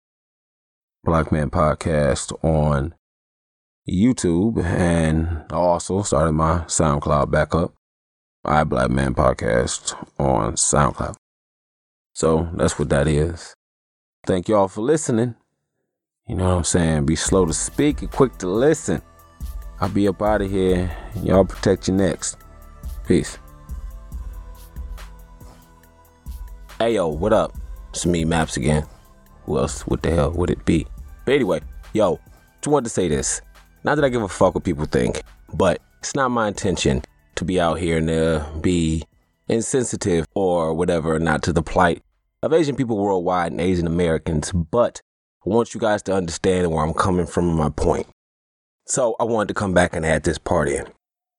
Black 1.05 1.33
Man 1.33 1.51
Podcast 1.51 2.33
on 2.45 2.95
YouTube 3.89 4.63
and 4.65 5.45
also 5.51 6.03
started 6.03 6.33
my 6.33 6.59
SoundCloud 6.67 7.31
back 7.31 7.55
up. 7.55 7.75
I 8.45 8.65
Black 8.65 8.91
Man 8.91 9.15
Podcast 9.15 9.95
on 10.19 10.55
SoundCloud. 10.55 11.17
So 12.13 12.49
that's 12.55 12.79
what 12.79 12.89
that 12.91 13.09
is. 13.09 13.55
Thank 14.27 14.49
y'all 14.49 14.69
for 14.69 14.83
listening. 14.83 15.35
You 16.29 16.37
know 16.37 16.45
what 16.45 16.57
I'm 16.59 16.65
saying? 16.65 17.07
Be 17.07 17.17
slow 17.17 17.47
to 17.47 17.53
speak 17.53 18.03
and 18.03 18.11
quick 18.11 18.39
to 18.39 18.49
listen. 18.49 19.03
I'll 19.81 19.89
be 19.89 20.07
up 20.07 20.23
out 20.23 20.43
of 20.43 20.51
here. 20.51 20.97
Y'all 21.23 21.45
protect 21.45 21.89
your 21.89 21.97
necks. 21.97 22.37
Peace. 23.07 23.39
Hey 26.79 26.95
yo, 26.95 27.09
what 27.09 27.33
up? 27.33 27.57
It's 27.91 28.07
me, 28.07 28.25
Maps 28.25 28.57
again. 28.57 28.87
Who 29.45 29.59
else? 29.59 29.83
What 29.83 30.03
the 30.03 30.11
hell 30.11 30.31
would 30.33 30.51
it 30.51 30.65
be? 30.65 30.87
But 31.25 31.35
anyway, 31.35 31.61
yo, 31.93 32.21
just 32.61 32.69
wanted 32.69 32.85
to 32.85 32.91
say 32.91 33.09
this. 33.09 33.41
Not 33.85 33.97
that 33.97 34.05
I 34.05 34.09
give 34.09 34.23
a 34.23 34.29
fuck 34.29 34.55
what 34.55 34.65
people 34.65 34.85
think, 34.85 35.23
but 35.55 35.81
it's 35.99 36.15
not 36.15 36.31
my 36.31 36.49
intention 36.49 37.03
to 37.35 37.45
be 37.45 37.61
out 37.61 37.79
here 37.79 37.99
and 37.99 38.09
uh, 38.09 38.45
be 38.61 39.03
insensitive 39.49 40.27
or 40.35 40.75
whatever, 40.75 41.19
not 41.19 41.43
to 41.45 41.53
the 41.53 41.63
plight 41.63 42.03
of 42.43 42.53
Asian 42.53 42.77
people 42.77 42.99
worldwide 42.99 43.53
and 43.53 43.61
Asian 43.61 43.87
Americans, 43.87 44.53
but 44.53 45.01
I 45.47 45.51
want 45.51 45.75
you 45.75 45.81
guys 45.81 46.03
to 46.05 46.15
understand 46.15 46.71
where 46.71 46.85
I'm 46.85 46.95
coming 46.95 47.27
from 47.27 47.49
and 47.49 47.59
my 47.59 47.69
point. 47.69 48.07
So 48.87 49.17
I 49.21 49.25
wanted 49.25 49.49
to 49.49 49.55
come 49.55 49.75
back 49.75 49.95
and 49.95 50.05
add 50.05 50.25
this 50.25 50.39
part 50.39 50.69
in. 50.69 50.87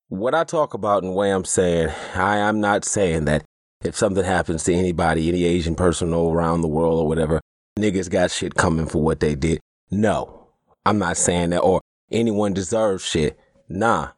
What 0.07 0.35
I 0.35 0.43
talk 0.43 0.73
about 0.73 1.03
and 1.03 1.11
the 1.11 1.15
way 1.15 1.31
I'm 1.31 1.45
saying, 1.45 1.89
I 2.15 2.37
am 2.37 2.61
not 2.61 2.85
saying 2.85 3.25
that 3.25 3.43
if 3.83 3.97
something 3.97 4.23
happens 4.23 4.63
to 4.65 4.73
anybody, 4.73 5.27
any 5.27 5.43
Asian 5.43 5.75
person 5.75 6.13
around 6.13 6.61
the 6.61 6.67
world 6.67 6.99
or 6.99 7.07
whatever, 7.07 7.41
niggas 7.77 8.09
got 8.09 8.31
shit 8.31 8.55
coming 8.55 8.85
for 8.85 9.01
what 9.01 9.19
they 9.19 9.35
did. 9.35 9.59
No, 9.91 10.47
I'm 10.85 10.99
not 10.99 11.17
saying 11.17 11.49
that, 11.51 11.59
or 11.59 11.81
anyone 12.11 12.53
deserves 12.53 13.05
shit. 13.05 13.37
Nah, 13.67 14.09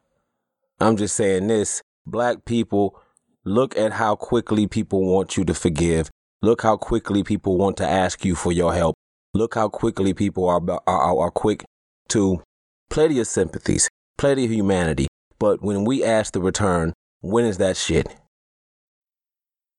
I'm 0.78 0.96
just 0.96 1.16
saying 1.16 1.48
this. 1.48 1.82
Black 2.06 2.44
people, 2.44 3.00
look 3.46 3.78
at 3.78 3.92
how 3.92 4.16
quickly 4.16 4.66
people 4.66 5.06
want 5.06 5.36
you 5.36 5.44
to 5.44 5.54
forgive. 5.54 6.10
Look 6.42 6.62
how 6.62 6.76
quickly 6.76 7.22
people 7.22 7.56
want 7.56 7.76
to 7.78 7.88
ask 7.88 8.24
you 8.24 8.34
for 8.34 8.52
your 8.52 8.74
help. 8.74 8.96
Look 9.32 9.54
how 9.54 9.68
quickly 9.68 10.12
people 10.12 10.48
are, 10.48 10.60
are, 10.86 11.18
are 11.18 11.30
quick 11.30 11.64
to 12.08 12.42
plenty 12.90 13.20
of 13.20 13.26
sympathies, 13.26 13.88
plenty 14.18 14.44
of 14.44 14.50
humanity. 14.50 15.06
But 15.38 15.62
when 15.62 15.84
we 15.84 16.04
ask 16.04 16.32
the 16.32 16.40
return, 16.40 16.92
when 17.20 17.44
is 17.44 17.58
that 17.58 17.76
shit? 17.76 18.14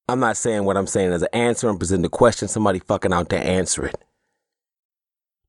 I'm 0.07 0.21
not 0.21 0.37
saying 0.37 0.63
what 0.63 0.77
I'm 0.77 0.87
saying 0.87 1.11
as 1.11 1.21
an 1.21 1.29
answer. 1.33 1.67
I'm 1.67 1.77
presenting 1.77 2.03
the 2.03 2.09
question. 2.09 2.47
Somebody 2.47 2.79
fucking 2.79 3.11
out 3.11 3.29
there 3.29 3.43
answer 3.43 3.85
it. 3.85 4.01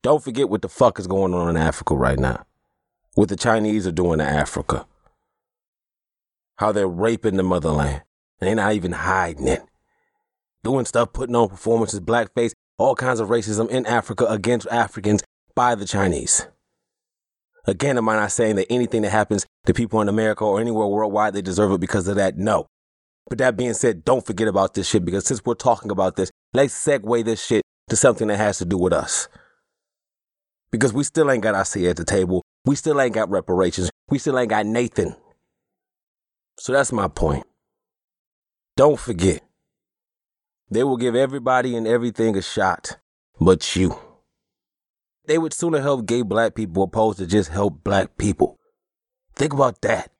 Don't 0.02 0.22
forget 0.22 0.48
what 0.48 0.62
the 0.62 0.68
fuck 0.68 0.98
is 0.98 1.06
going 1.06 1.34
on 1.34 1.48
in 1.48 1.56
Africa 1.56 1.94
right 1.94 2.18
now. 2.18 2.44
What 3.14 3.28
the 3.28 3.36
Chinese 3.36 3.86
are 3.86 3.92
doing 3.92 4.18
to 4.18 4.24
Africa. 4.24 4.86
How 6.56 6.72
they're 6.72 6.88
raping 6.88 7.36
the 7.36 7.42
motherland. 7.44 8.02
And 8.40 8.48
they're 8.48 8.54
not 8.54 8.74
even 8.74 8.92
hiding 8.92 9.48
it. 9.48 9.62
Doing 10.64 10.84
stuff, 10.84 11.12
putting 11.12 11.36
on 11.36 11.48
performances, 11.48 12.00
blackface, 12.00 12.52
all 12.78 12.94
kinds 12.94 13.20
of 13.20 13.28
racism 13.28 13.68
in 13.68 13.86
Africa 13.86 14.26
against 14.26 14.66
Africans 14.68 15.22
by 15.54 15.74
the 15.74 15.84
Chinese. 15.84 16.46
Again, 17.66 17.98
am 17.98 18.08
I 18.08 18.16
not 18.16 18.32
saying 18.32 18.56
that 18.56 18.70
anything 18.70 19.02
that 19.02 19.10
happens 19.10 19.44
to 19.66 19.74
people 19.74 20.00
in 20.00 20.08
America 20.08 20.44
or 20.44 20.60
anywhere 20.60 20.86
worldwide, 20.86 21.34
they 21.34 21.42
deserve 21.42 21.72
it 21.72 21.80
because 21.80 22.08
of 22.08 22.16
that? 22.16 22.38
No. 22.38 22.66
But 23.28 23.38
that 23.38 23.56
being 23.56 23.74
said, 23.74 24.04
don't 24.04 24.24
forget 24.24 24.48
about 24.48 24.74
this 24.74 24.88
shit 24.88 25.04
because 25.04 25.26
since 25.26 25.44
we're 25.44 25.54
talking 25.54 25.90
about 25.90 26.16
this, 26.16 26.30
let's 26.54 26.72
segue 26.74 27.24
this 27.24 27.44
shit 27.44 27.62
to 27.88 27.96
something 27.96 28.28
that 28.28 28.38
has 28.38 28.58
to 28.58 28.64
do 28.64 28.78
with 28.78 28.92
us. 28.92 29.28
Because 30.70 30.92
we 30.92 31.04
still 31.04 31.30
ain't 31.30 31.42
got 31.42 31.54
our 31.54 31.64
seat 31.64 31.88
at 31.88 31.96
the 31.96 32.04
table. 32.04 32.42
We 32.64 32.74
still 32.74 33.00
ain't 33.00 33.14
got 33.14 33.30
reparations. 33.30 33.90
We 34.08 34.18
still 34.18 34.38
ain't 34.38 34.50
got 34.50 34.66
Nathan. 34.66 35.16
So 36.58 36.72
that's 36.72 36.92
my 36.92 37.08
point. 37.08 37.44
Don't 38.78 39.00
forget. 39.00 39.40
They 40.70 40.84
will 40.84 40.98
give 40.98 41.16
everybody 41.16 41.74
and 41.74 41.84
everything 41.84 42.36
a 42.36 42.42
shot, 42.42 42.98
but 43.40 43.74
you. 43.74 43.98
They 45.26 45.36
would 45.36 45.52
sooner 45.52 45.80
help 45.80 46.06
gay 46.06 46.22
black 46.22 46.54
people 46.54 46.84
opposed 46.84 47.18
to 47.18 47.26
just 47.26 47.50
help 47.50 47.82
black 47.82 48.16
people. 48.18 48.56
Think 49.34 49.52
about 49.52 49.80
that. 49.80 50.12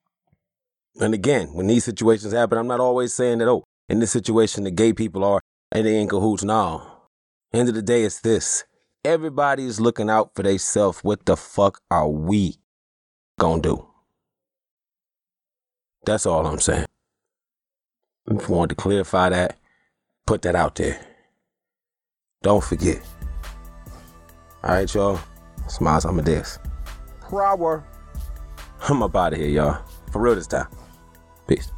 And 1.00 1.14
again, 1.14 1.54
when 1.54 1.68
these 1.68 1.84
situations 1.84 2.32
happen, 2.32 2.58
I'm 2.58 2.66
not 2.66 2.80
always 2.80 3.14
saying 3.14 3.38
that, 3.38 3.48
oh, 3.48 3.62
in 3.88 4.00
this 4.00 4.10
situation, 4.10 4.64
the 4.64 4.72
gay 4.72 4.92
people 4.92 5.22
are 5.22 5.40
and 5.70 5.86
they 5.86 6.00
in 6.00 6.08
cahoots. 6.08 6.42
No. 6.42 6.82
End 7.52 7.68
of 7.68 7.76
the 7.76 7.82
day, 7.82 8.02
it's 8.02 8.18
this. 8.22 8.64
Everybody 9.04 9.66
is 9.66 9.80
looking 9.80 10.10
out 10.10 10.34
for 10.34 10.42
themselves. 10.42 11.04
What 11.04 11.26
the 11.26 11.36
fuck 11.36 11.80
are 11.92 12.08
we 12.08 12.56
gonna 13.38 13.62
do? 13.62 13.86
That's 16.04 16.26
all 16.26 16.44
I'm 16.44 16.58
saying. 16.58 16.86
If 18.30 18.48
you 18.48 18.54
want 18.54 18.68
to 18.68 18.74
clarify 18.74 19.30
that, 19.30 19.56
put 20.26 20.42
that 20.42 20.54
out 20.54 20.74
there. 20.74 21.00
Don't 22.42 22.62
forget. 22.62 23.00
All 24.62 24.74
right, 24.74 24.92
y'all. 24.92 25.18
Smiles 25.66 26.04
on 26.04 26.16
my 26.16 26.22
desk. 26.22 26.60
Power. 27.22 27.84
I'm 28.88 29.02
up 29.02 29.16
out 29.16 29.32
of 29.32 29.38
here, 29.38 29.48
y'all. 29.48 29.82
For 30.12 30.20
real 30.20 30.34
this 30.34 30.46
time. 30.46 30.68
Peace. 31.46 31.70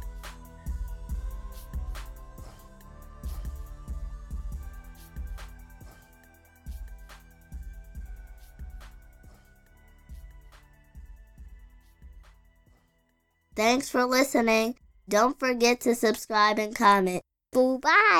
Thanks 13.55 13.89
for 13.89 14.05
listening. 14.05 14.75
Don't 15.11 15.37
forget 15.37 15.81
to 15.81 15.93
subscribe 15.93 16.57
and 16.57 16.73
comment. 16.73 17.21
Boo 17.51 17.79
bye. 17.79 18.11